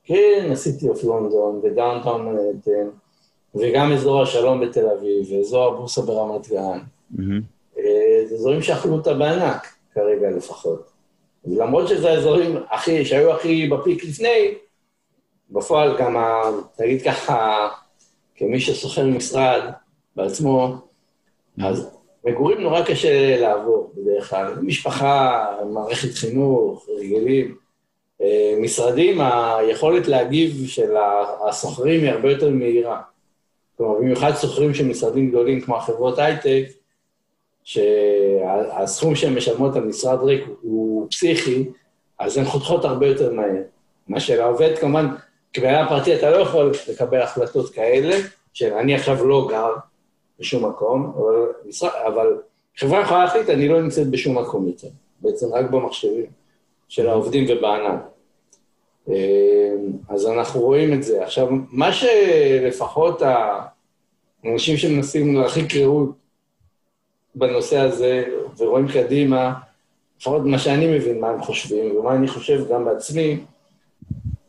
[0.05, 2.89] כן, ה-City of London ודאונטאון מנהטן,
[3.55, 6.79] וגם אזור השלום בתל אביב, ואזור הבורסה ברמת גן.
[7.17, 7.43] Mm-hmm.
[8.29, 10.93] זה אזורים שאכלו אותה בענק, כרגע לפחות.
[11.47, 14.55] למרות שזה האזורים הכי, שהיו הכי בפיק לפני,
[15.53, 16.17] בפועל גם,
[16.81, 17.69] נגיד ככה,
[18.37, 19.63] כמי ששוכר משרד
[20.17, 20.75] בעצמו,
[21.63, 24.55] אז מגורים נורא קשה לעבור בדרך כלל.
[24.63, 27.57] משפחה, מערכת חינוך, רגילים.
[28.23, 30.95] אה, משרדים, היכולת להגיב של
[31.49, 33.01] השוכרים היא הרבה יותר מהירה.
[33.77, 36.65] כלומר, במיוחד שוכרים של משרדים גדולים כמו החברות הייטק,
[37.65, 41.65] שהסכום שהן משלמות על משרד ריק הוא פסיכי,
[42.19, 43.63] אז הן חותכות הרבה יותר מהר.
[44.09, 45.07] מה שלעובד, כמובן,
[45.53, 48.17] כבעיה פרטי אתה לא יכול לקבל החלטות כאלה,
[48.53, 49.73] שאני עכשיו לא גר
[50.41, 51.35] בשום מקום, אבל,
[52.07, 52.37] אבל
[52.77, 54.89] חברה יכולה להחליט, אני לא נמצאת בשום מקום יותר,
[55.21, 56.27] בעצם רק במחשבים
[56.89, 57.97] של העובדים ובענן.
[59.09, 59.73] אה,
[60.09, 61.25] אז אנחנו רואים את זה.
[61.25, 66.11] עכשיו, מה שלפחות האנשים שמנסים להרחיק ראות
[67.35, 68.25] בנושא הזה
[68.59, 69.55] ורואים קדימה,
[70.21, 73.41] לפחות מה שאני מבין, מה הם חושבים ומה אני חושב גם בעצמי,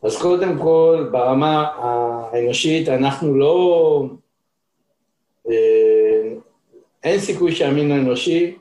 [0.04, 4.06] אז קודם כל, ברמה האנושית, אנחנו לא...
[5.50, 6.32] אה,
[7.04, 8.56] אין סיכוי שהמין האנושי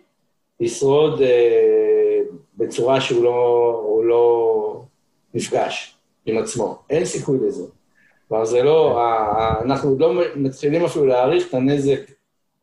[0.59, 2.19] ישרוד אה,
[2.57, 4.81] בצורה שהוא לא, לא
[5.33, 6.77] נפגש עם עצמו.
[6.89, 7.63] אין סיכוי לזה.
[8.27, 9.01] כלומר, זה לא...
[9.61, 11.99] אנחנו לא מתחילים אפילו להעריך את הנזק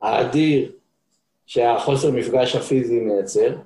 [0.03, 0.73] האדיר
[1.47, 3.57] שהחוסר מפגש הפיזי מייצר.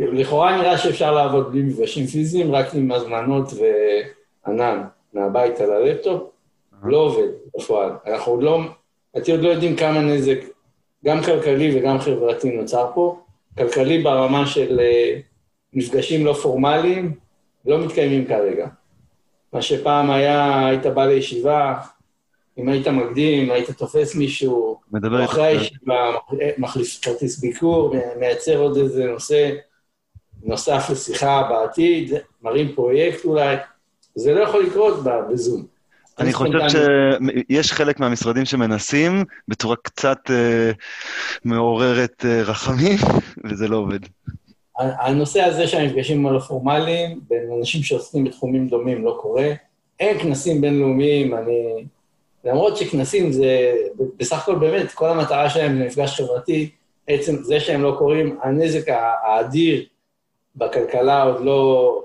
[0.00, 3.52] לכאורה נראה שאפשר לעבוד בלי מפגשים פיזיים, רק עם הזמנות
[4.46, 4.82] וענן
[5.12, 6.22] מהבית על הלפטופ,
[6.82, 7.92] לא עובד בפועל.
[8.06, 8.60] אנחנו עוד לא,
[9.16, 10.38] אתם עוד לא יודעים כמה נזק,
[11.04, 13.20] גם כלכלי וגם חברתי נוצר פה.
[13.58, 15.20] כלכלי ברמה של אה,
[15.72, 17.14] מפגשים לא פורמליים,
[17.66, 18.66] לא מתקיימים כרגע.
[19.52, 21.74] מה שפעם היה, היית בא לישיבה,
[22.58, 26.12] אם היית מקדים, היית תופס מישהו, מדבר אחרי הישיבה,
[26.58, 29.50] מחליף כרטיס ביקור, מייצר עוד איזה נושא
[30.42, 33.56] נוסף לשיחה בעתיד, מראים פרויקט אולי,
[34.14, 34.94] זה לא יכול לקרות
[35.30, 35.66] בזום.
[36.18, 36.58] אני חושב
[37.48, 40.70] שיש חלק מהמשרדים שמנסים בצורה קצת אה,
[41.44, 42.98] מעוררת אה, רחמים,
[43.44, 43.98] וזה לא עובד.
[44.78, 49.52] הנושא הזה של המפגשים הלא פורמליים, בין אנשים שעוסקים בתחומים דומים, לא קורה.
[50.00, 51.84] אין כנסים בינלאומיים, אני...
[52.44, 53.74] למרות שכנסים זה,
[54.16, 56.70] בסך הכל באמת, כל המטרה שלהם זה מפגש חברתי,
[57.06, 59.84] עצם זה שהם לא קורים, הנזק האדיר
[60.56, 62.02] בכלכלה עוד לא...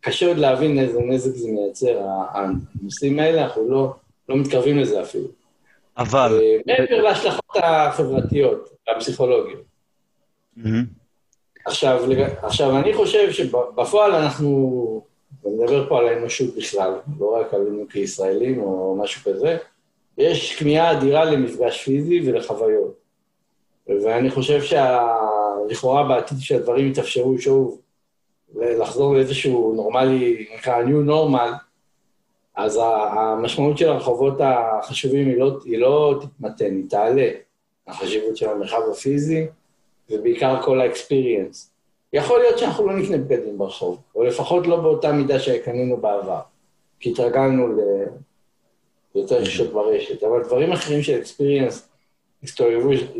[0.00, 2.00] קשה עוד להבין איזה נזק זה מייצר,
[2.34, 3.94] הנושאים האלה, אנחנו לא,
[4.28, 5.28] לא מתקרבים לזה אפילו.
[5.98, 6.40] אבל...
[6.42, 9.62] אה, מעבר להשלכות החברתיות והפסיכולוגיות.
[10.58, 10.62] Mm-hmm.
[11.66, 12.04] עכשיו,
[12.42, 15.04] עכשיו, אני חושב שבפועל אנחנו,
[15.46, 19.56] אני מדבר פה על האנושות בכלל, לא רק עלינו כישראלים או משהו כזה,
[20.18, 22.94] יש כמיהה אדירה למפגש פיזי ולחוויות.
[23.88, 24.62] ואני חושב
[25.68, 27.80] שלכאורה בעתיד שהדברים יתאפשרו שוב,
[28.54, 31.52] לחזור לאיזשהו נורמלי, נקרא New Normal,
[32.56, 37.30] אז המשמעות של הרחובות החשובים היא לא, היא לא תתמתן, היא תעלה.
[37.86, 39.46] החשיבות של המרחב הפיזי,
[40.10, 41.68] ובעיקר כל ה-experience.
[42.12, 46.40] יכול להיות שאנחנו לא נקנה בגדים ברחוב, או לפחות לא באותה מידה שקנינו בעבר,
[47.00, 47.68] כי התרגלנו
[49.14, 51.88] ליותר רכישות ברשת, אבל דברים אחרים של אקספיריאנס,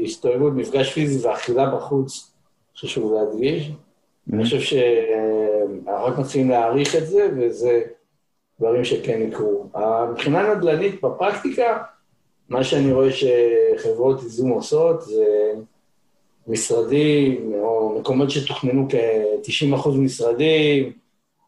[0.05, 2.32] הסתובבות, מפגש פיזי ואכילה בחוץ,
[2.77, 3.71] חשוב להדגיש.
[4.33, 7.83] אני חושב שאנחנו רק מתחילים להעריך את זה, וזה
[8.61, 9.67] דברים שכן יקרו.
[10.11, 11.83] מבחינה נדל"נית, בפרקטיקה,
[12.49, 15.53] מה שאני רואה שחברות ייזום עושות זה
[16.49, 20.93] משרדים, או מקומות שתוכננו כ-90% משרדים,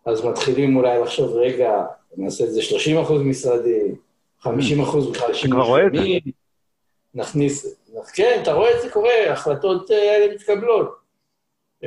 [0.07, 1.85] אז מתחילים אולי לחשוב, רגע,
[2.17, 2.61] נעשה את זה
[3.09, 3.95] 30% משרדים,
[4.43, 4.49] 50%
[5.13, 5.69] בכלל שימוש.
[5.93, 6.31] זה.
[7.15, 7.77] נכניס,
[8.15, 11.04] כן, אתה רואה את זה קורה, ההחלטות האלה מתקבלות.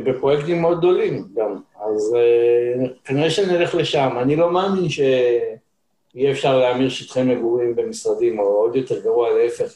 [0.02, 1.56] בפרויקטים מאוד גדולים גם.
[1.76, 4.10] אז uh, כנראה שנלך לשם.
[4.22, 9.74] אני לא מאמין שיהיה אפשר להמיר שטחי מגורים במשרדים, או עוד יותר גרוע, להפך,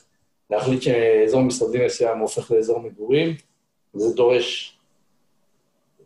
[0.50, 3.36] להחליט שאזור משרדים מסוים הופך לאזור מגורים.
[3.94, 4.78] זה דורש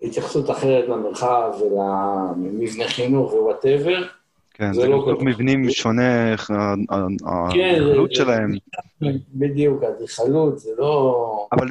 [0.02, 4.04] התייחסות אחרת למרחב ולמבנה חינוך ווואטאבר.
[4.58, 6.54] כן, זה לא כל מבנים שונה, כן,
[7.26, 8.52] האדריכלות שלהם.
[9.34, 11.48] בדיוק, האדריכלות, זה לא...
[11.52, 11.68] אבל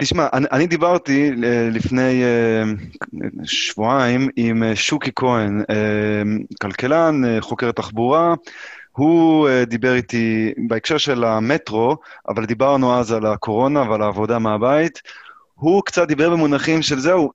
[0.00, 2.62] תשמע, אני דיברתי אה, לפני אה,
[3.44, 5.62] שבועיים עם אה, שוקי כהן,
[6.60, 8.34] כלכלן, חוקר תחבורה.
[8.92, 11.96] הוא דיבר איתי בהקשר של המטרו,
[12.28, 15.02] אבל דיברנו אז על הקורונה ועל העבודה מהבית.
[15.58, 17.30] הוא קצת דיבר במונחים של זהו,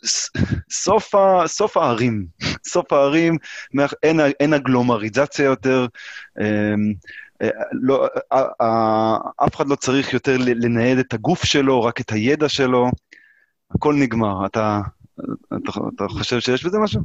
[0.71, 2.25] סוף, ה, סוף הערים.
[2.73, 3.37] סוף הערים,
[4.03, 5.85] אין, אין אגלומריזציה יותר,
[6.39, 6.93] אמ,
[7.41, 8.07] אה, לא,
[9.45, 12.87] אף אחד לא צריך יותר לנייד את הגוף שלו, רק את הידע שלו,
[13.75, 14.45] הכל נגמר.
[14.45, 14.79] אתה,
[15.47, 17.01] אתה, אתה חושב שיש בזה משהו?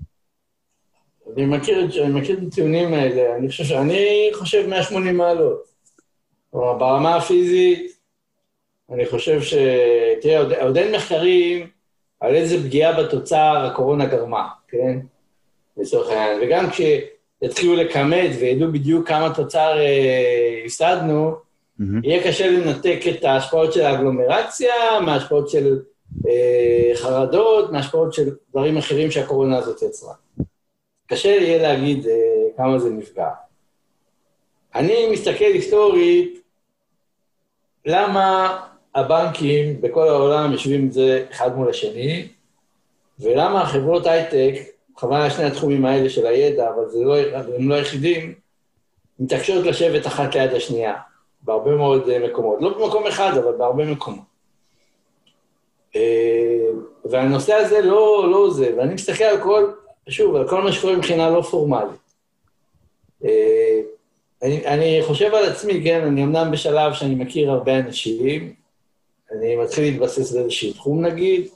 [1.37, 5.63] אני מכיר, אני מכיר את הטיעונים האלה, אני חושב, שאני חושב 180 מעלות.
[6.53, 7.96] ברמה הפיזית,
[8.91, 9.55] אני חושב ש...
[10.21, 11.67] תראה, עוד, עוד אין מחקרים
[12.21, 14.99] על איזה פגיעה בתוצר הקורונה גרמה, כן?
[15.77, 16.39] לצורך העניין.
[16.43, 21.35] וגם כשיתחילו לכמת וידעו בדיוק כמה תוצר אה, הפסדנו,
[21.81, 21.85] mm-hmm.
[22.03, 25.81] יהיה קשה לנתק את ההשפעות של האגלומרציה מההשפעות של
[26.29, 30.15] אה, חרדות, מההשפעות של דברים אחרים שהקורונה הזאת יצרה.
[31.07, 32.13] קשה יהיה להגיד אה,
[32.57, 33.29] כמה זה נפגע.
[34.75, 36.43] אני מסתכל היסטורית,
[37.87, 38.61] למה
[38.97, 42.29] הבנקים בכל העולם יושבים את זה אחד מול השני,
[43.21, 44.55] ולמה החברות הייטק,
[44.97, 47.17] חבל על שני התחומים האלה של הידע, אבל לא,
[47.59, 48.35] הם לא היחידים,
[49.19, 50.95] מתעקשות לשבת אחת ליד השנייה,
[51.43, 52.59] בהרבה מאוד אה, מקומות.
[52.61, 54.25] לא במקום אחד, אבל בהרבה מקומות.
[55.97, 56.69] אה,
[57.05, 59.71] והנושא הזה לא, לא זה, ואני מסתכל על כל,
[60.09, 62.01] שוב, על כל מה שקורה מבחינה לא פורמלית.
[63.25, 63.81] אה,
[64.43, 68.55] אני, אני חושב על עצמי, כן, אני אמנם בשלב שאני מכיר הרבה אנשים,
[69.33, 71.49] אני מתחיל להתבסס באיזשהו תחום נגיד,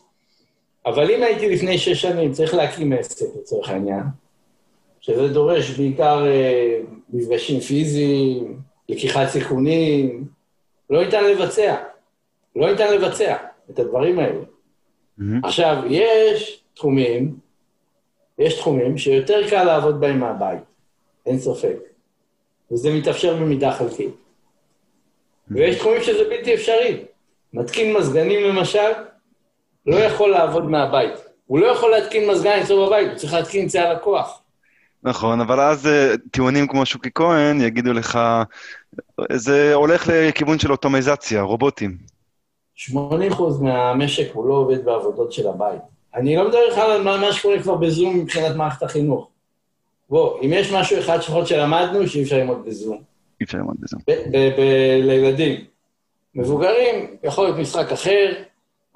[0.87, 4.03] אבל אם הייתי לפני שש שנים צריך להקים עסק לצורך העניין,
[5.01, 8.59] שזה דורש בעיקר אה, מפגשים פיזיים,
[8.89, 10.25] לקיחת סיכונים,
[10.91, 11.77] לא ניתן לבצע.
[12.57, 13.37] לא ניתן לבצע
[13.71, 14.41] את הדברים האלה.
[14.41, 15.23] Mm-hmm.
[15.45, 17.37] עכשיו, יש תחומים,
[18.39, 20.61] יש תחומים שיותר קל לעבוד בהם מהבית,
[21.27, 21.77] אין ספק.
[22.73, 24.09] וזה מתאפשר במידה חלקית.
[24.09, 25.55] Mm-hmm.
[25.55, 27.05] ויש תחומים שזה בלתי אפשרי.
[27.55, 28.91] מתקין מזגנים למשל,
[29.87, 31.13] לא יכול לעבוד מהבית.
[31.47, 34.43] הוא לא יכול להתקין מזגן אצלו בבית, הוא צריך להתקין אצל הלקוח.
[35.03, 38.19] נכון, אבל אז אה, טיעונים כמו שוקי כהן יגידו לך,
[39.33, 41.97] זה הולך לכיוון של אוטומיזציה, רובוטים.
[42.77, 42.93] 80%
[43.61, 45.81] מהמשק הוא לא עובד בעבודות של הבית.
[46.15, 49.31] אני לא מדבר לך על מה שקורה כבר בזום מבחינת מערכת החינוך.
[50.11, 53.03] בוא, אם יש משהו אחד שחור שלמדנו, שאי אפשר ללמוד בזום.
[53.41, 54.01] אי אפשר ללמוד בזום.
[55.03, 55.70] לילדים.
[56.35, 58.43] מבוגרים, יכול להיות משחק אחר,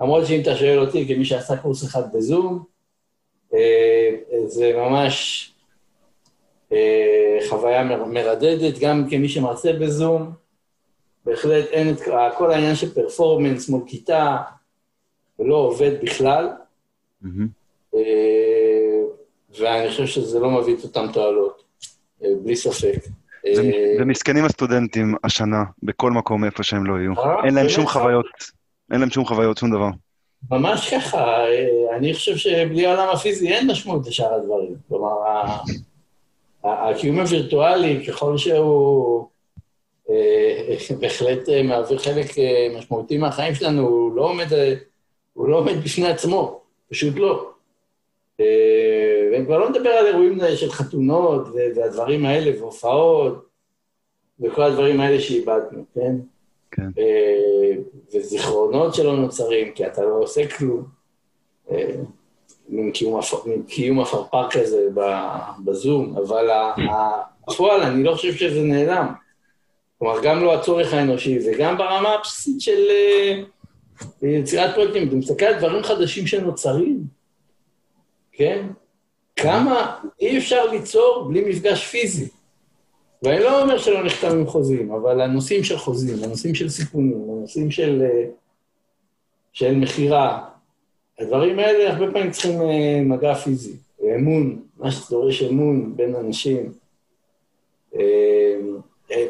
[0.01, 2.65] למרות שאם אתה שואל אותי, כמי שעשה קורס אחד בזום,
[3.55, 4.11] אה,
[4.47, 5.51] זה ממש
[6.73, 10.33] אה, חוויה מרדדת, גם כמי שמרצה בזום,
[11.25, 12.01] בהחלט אין את
[12.39, 14.37] כל העניין של פרפורמנס מול כיתה,
[15.39, 16.49] ולא עובד בכלל,
[17.25, 17.97] mm-hmm.
[19.59, 21.65] ואני חושב שזה לא מביא את אותן תועלות,
[22.21, 22.99] בלי ספק.
[24.01, 27.13] ומסכנים הסטודנטים השנה, בכל מקום איפה שהם לא יהיו.
[27.45, 28.27] אין להם שום חוויות,
[28.93, 29.89] אין להם שום חוויות, שום דבר.
[30.51, 31.45] ממש ככה,
[31.97, 34.75] אני חושב שבלי העולם הפיזי אין משמעות לשאר הדברים.
[34.89, 35.11] כלומר,
[36.65, 39.29] הקיום הווירטואלי, ככל שהוא
[40.11, 44.47] אה, בהחלט אה, מעביר חלק אה, משמעותי מהחיים שלנו, הוא לא עומד,
[45.33, 47.51] הוא לא עומד בפני עצמו, פשוט לא.
[49.35, 53.47] ואני כבר לא מדבר על אירועים של חתונות והדברים האלה, והופעות,
[54.41, 56.17] וכל הדברים האלה שאיבדנו, כן?
[56.71, 56.89] כן.
[58.15, 60.85] וזיכרונות שלא נוצרים, כי אתה לא עושה כלום.
[62.69, 62.93] מין
[63.69, 64.89] קיום הפרפר כזה
[65.65, 66.49] בזום, אבל
[67.49, 69.07] בפועל אני לא חושב שזה נעלם.
[69.99, 72.83] כלומר, גם לא הצורך האנושי, וגם ברמה הבסיסית של
[74.23, 75.09] יצירת פרויקטים.
[75.09, 77.05] אתה מסתכל על דברים חדשים שנוצרים,
[78.33, 78.67] כן?
[79.37, 82.29] כמה אי אפשר ליצור בלי מפגש פיזי.
[83.23, 88.03] ואני לא אומר שלא נחתמים חוזים, אבל הנושאים של חוזים, הנושאים של סיכונים, הנושאים של,
[88.03, 88.25] אה,
[89.53, 90.45] של מכירה,
[91.19, 93.77] הדברים האלה הרבה פעמים צריכים אה, מגע פיזי,
[94.17, 96.73] אמון, מה שדורש אמון בין אנשים.
[97.97, 98.55] אה,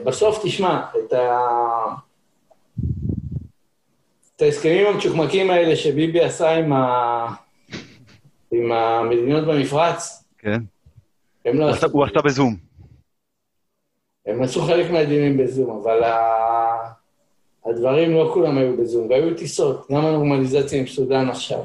[0.04, 1.38] בסוף, תשמע, את, ה...
[4.36, 7.43] את ההסכמים המצ'וקמקים האלה שביבי עשה עם, ה...
[8.54, 10.60] עם המדינות במפרץ, כן.
[11.44, 11.70] הם לא...
[11.70, 11.86] עשו...
[11.92, 12.56] הוא עשה בזום.
[14.26, 16.14] הם עשו חלק מהדיונים בזום, אבל ה...
[17.66, 21.60] הדברים לא כולם היו בזום, והיו טיסות, גם הנורמליזציה עם סודאן עכשיו.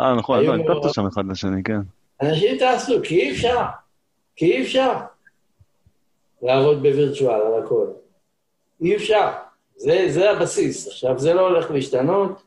[0.00, 1.80] אה, נכון, לא, נתפת שם אחד לשני, כן.
[2.22, 3.60] אנשים טסו, כי אי אפשר,
[4.36, 4.92] כי אי אפשר
[6.42, 7.86] לעבוד בווירטואל על הכל.
[8.80, 9.30] אי אפשר.
[9.76, 10.88] זה, זה הבסיס.
[10.88, 12.42] עכשיו, זה לא הולך להשתנות.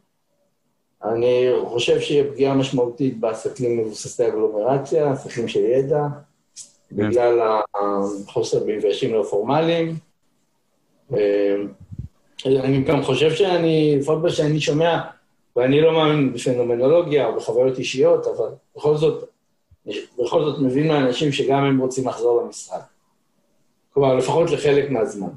[1.04, 6.08] אני חושב שיהיה פגיעה משמעותית בעסקים מבוססי אגלומרציה, עסקים של ידע.
[6.91, 7.39] בגלל
[7.76, 9.96] החוסר במפגשים לא פורמליים.
[11.14, 11.56] אה,
[12.46, 15.02] אני גם חושב שאני, לפחות מה שאני שומע,
[15.56, 19.30] ואני לא מאמין בפנומנולוגיה או בחוויות אישיות, אבל בכל זאת,
[20.20, 22.82] בכל זאת מבין מהאנשים שגם הם רוצים לחזור למשרד.
[23.93, 25.30] כלומר, לפחות לחלק מהזמן.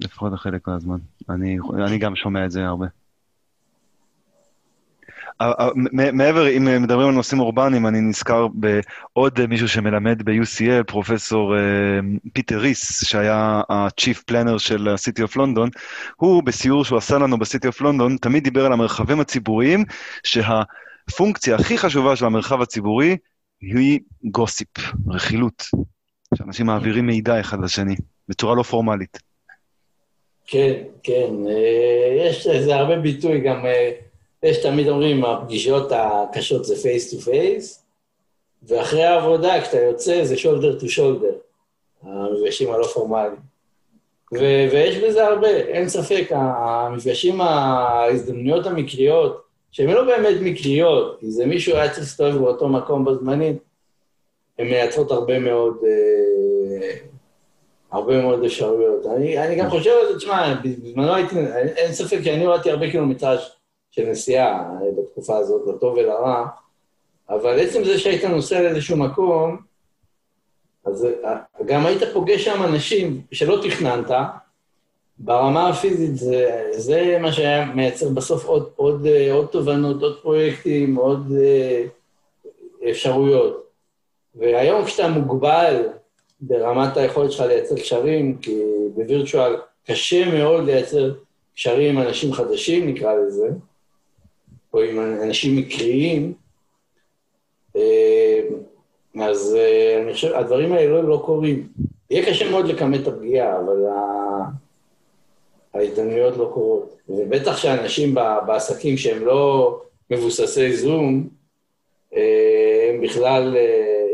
[0.00, 0.98] לפחות לחלק מהזמן.
[1.30, 2.86] אני, אני גם שומע את זה הרבה.
[6.12, 11.60] מעבר, אם מדברים על נושאים אורבניים, אני נזכר בעוד מישהו שמלמד ב-UCL, פרופסור אה,
[12.32, 15.80] פיטר ריס, שהיה ה-Chief Planner של ה-City of London,
[16.16, 19.84] הוא בסיור שהוא עשה לנו ב-City of London, תמיד דיבר על המרחבים הציבוריים,
[20.24, 23.16] שהפונקציה הכי חשובה של המרחב הציבורי
[23.60, 24.68] היא גוסיפ,
[25.08, 25.64] רכילות,
[26.34, 27.94] שאנשים מעבירים מידע אחד לשני,
[28.28, 29.18] בצורה לא פורמלית.
[30.46, 30.72] כן,
[31.02, 33.66] כן, אה, יש לזה הרבה ביטוי גם...
[34.44, 37.84] יש תמיד אומרים, הפגישות הקשות זה face to face,
[38.62, 41.34] ואחרי העבודה, כשאתה יוצא, זה shoulder to shoulder,
[42.02, 43.36] המפגשים הלא פורמליים.
[44.34, 51.46] ו- ויש בזה הרבה, אין ספק, המפגשים, ההזדמנויות המקריות, שהן לא באמת מקריות, כי זה
[51.46, 53.56] מישהו היה צריך להסתובב באותו מקום בו זמנית,
[54.58, 56.96] הן מייצרות הרבה מאוד, אה,
[57.92, 59.06] הרבה מאוד אפשרויות.
[59.06, 61.36] אני, אני גם חושב על זה, תשמע, בזמנו הייתי,
[61.76, 63.40] אין ספק שאני הורדתי הרבה קילומטראז'
[63.94, 66.46] של נסיעה אה, בתקופה הזאת, לטוב ולרע,
[67.28, 69.56] אבל עצם זה שהיית נוסע לאיזשהו מקום,
[70.84, 71.36] אז אה,
[71.66, 74.10] גם היית פוגש שם אנשים שלא תכננת,
[75.18, 80.96] ברמה הפיזית זה, זה מה שהיה מייצר בסוף עוד, עוד, אה, עוד תובנות, עוד פרויקטים,
[80.96, 81.32] עוד
[82.90, 83.64] אפשרויות.
[84.34, 85.88] והיום כשאתה מוגבל
[86.40, 88.60] ברמת היכולת שלך לייצר קשרים, כי
[88.94, 91.14] בווירטואל קשה מאוד לייצר
[91.54, 93.48] קשרים עם אנשים חדשים, נקרא לזה,
[94.74, 96.32] או עם אנשים מקריים,
[97.76, 98.40] אה,
[99.20, 101.68] אז אה, אני חושב, הדברים האלה לא קורים.
[102.10, 103.76] יהיה קשה מאוד לכמת את הפגיעה, אבל
[105.74, 106.96] ההזדמנויות לא קורות.
[107.08, 108.14] ובטח שאנשים
[108.46, 111.28] בעסקים שהם לא מבוססי זום,
[112.16, 113.56] אה, הם בכלל,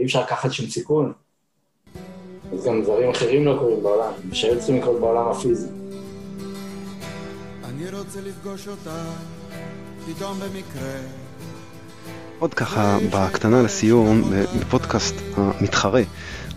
[0.00, 1.12] אי אפשר לקחת שום סיכון.
[2.52, 5.68] אז גם דברים אחרים לא קורים בעולם, שהיו צריכים לקרות בעולם הפיזי.
[7.64, 9.04] אני רוצה לפגוש אותה
[10.16, 10.90] פתאום במקרה.
[12.38, 14.22] עוד ככה, בקטנה לסיום,
[14.60, 16.02] בפודקאסט המתחרה,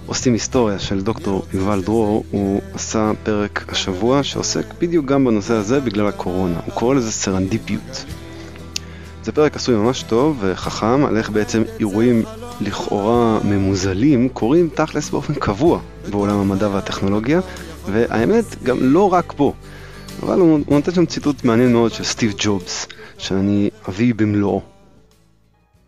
[0.06, 5.80] עושים היסטוריה של דוקטור יובל דרור, הוא עשה פרק השבוע שעוסק בדיוק גם בנושא הזה
[5.80, 6.60] בגלל הקורונה.
[6.66, 8.06] הוא קורא לזה סרנדיפיות.
[9.24, 12.24] זה פרק עשוי ממש טוב וחכם על איך בעצם אירועים
[12.62, 15.80] לכאורה ממוזלים קורים תכלס באופן קבוע
[16.10, 17.40] בעולם המדע והטכנולוגיה,
[17.92, 19.54] והאמת גם לא רק פה.
[20.24, 22.88] אבל הוא, נותן שם ציטוט מעניין מאוד של סטיב ג'ובס,
[23.24, 24.62] שאני אביא במלואו.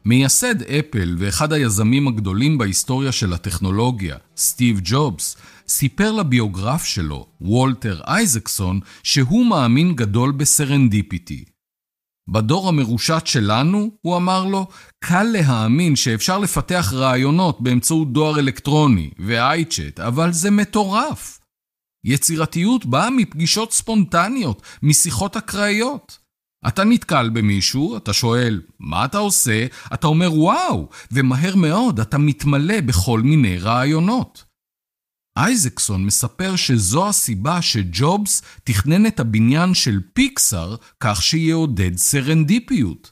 [0.05, 8.79] מייסד אפל ואחד היזמים הגדולים בהיסטוריה של הטכנולוגיה, סטיב ג'ובס, סיפר לביוגרף שלו, וולטר אייזקסון,
[9.03, 11.45] שהוא מאמין גדול ב serendipity.
[12.27, 14.67] בדור המרושת שלנו, הוא אמר לו,
[14.99, 21.39] קל להאמין שאפשר לפתח רעיונות באמצעות דואר אלקטרוני ואייצ'ט, אבל זה מטורף.
[22.05, 26.24] יצירתיות באה מפגישות ספונטניות, משיחות אקראיות.
[26.67, 29.65] אתה נתקל במישהו, אתה שואל, מה אתה עושה?
[29.93, 34.43] אתה אומר, וואו, ומהר מאוד אתה מתמלא בכל מיני רעיונות.
[35.37, 43.11] אייזקסון מספר שזו הסיבה שג'ובס תכנן את הבניין של פיקסאר כך שיעודד סרנדיפיות.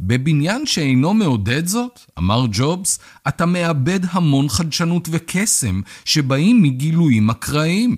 [0.00, 7.96] בבניין שאינו מעודד זאת, אמר ג'ובס, אתה מאבד המון חדשנות וקסם שבאים מגילויים אקראיים.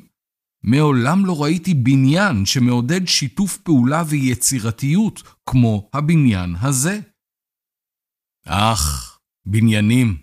[0.67, 6.99] מעולם לא ראיתי בניין שמעודד שיתוף פעולה ויצירתיות כמו הבניין הזה.
[8.47, 10.17] אך, בניינים,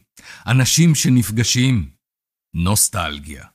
[0.48, 1.89] אנשים שנפגשים,
[2.56, 3.46] נוסטלגיה.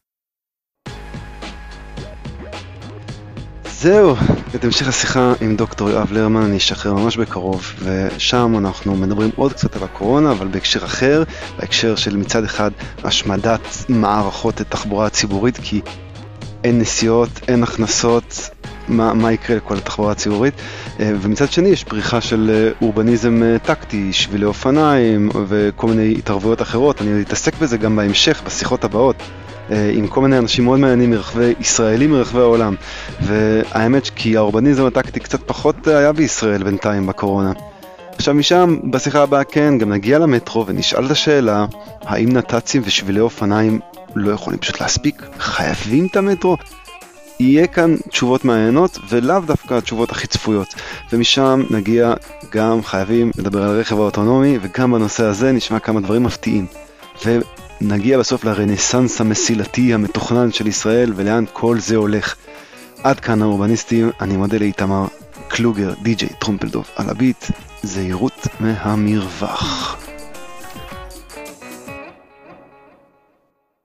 [3.81, 4.17] זהו,
[4.55, 9.53] את המשך השיחה עם דוקטור יואב לרמן אני אשחרר ממש בקרוב, ושם אנחנו מדברים עוד
[9.53, 11.23] קצת על הקורונה, אבל בהקשר אחר,
[11.59, 12.71] בהקשר של מצד אחד
[13.05, 15.81] השמדת מערכות התחבורה הציבורית, כי
[16.65, 18.51] אין נסיעות, אין הכנסות,
[18.89, 20.55] מה, מה יקרה לכל התחבורה הציבורית,
[21.01, 26.63] אה, ומצד שני יש פריחה של אה, אורבניזם אה, טקטי, שבילי אופניים וכל מיני התערבויות
[26.63, 29.17] אחרות, אני אתעסק בזה גם בהמשך, בשיחות הבאות.
[29.95, 32.75] עם כל מיני אנשים מאוד מעניינים מרחבי, ישראלים מרחבי העולם.
[33.21, 37.53] והאמת כי האורבניזם הטקטי קצת פחות היה בישראל בינתיים בקורונה.
[38.15, 41.67] עכשיו משם, בשיחה הבאה כן, גם נגיע למטרו ונשאל את השאלה,
[42.03, 43.81] האם נת"צים ושבילי אופניים
[44.15, 45.23] לא יכולים פשוט להספיק?
[45.39, 46.57] חייבים את המטרו?
[47.41, 50.75] יהיה כאן תשובות מעניינות ולאו דווקא התשובות הכי צפויות.
[51.13, 52.15] ומשם נגיע
[52.51, 56.67] גם חייבים לדבר על הרכב האוטונומי וגם בנושא הזה נשמע כמה דברים מפתיעים.
[57.25, 62.35] ונגיע בסוף לרנסאנס המסילתי המתוכנן של ישראל ולאן כל זה הולך.
[63.03, 65.07] עד כאן האורבניסטים, אני מודה לאיתמר
[65.49, 67.45] קלוגר, די.ג'יי טרומפלדוב על הביט,
[67.83, 70.08] זהירות מהמרווח.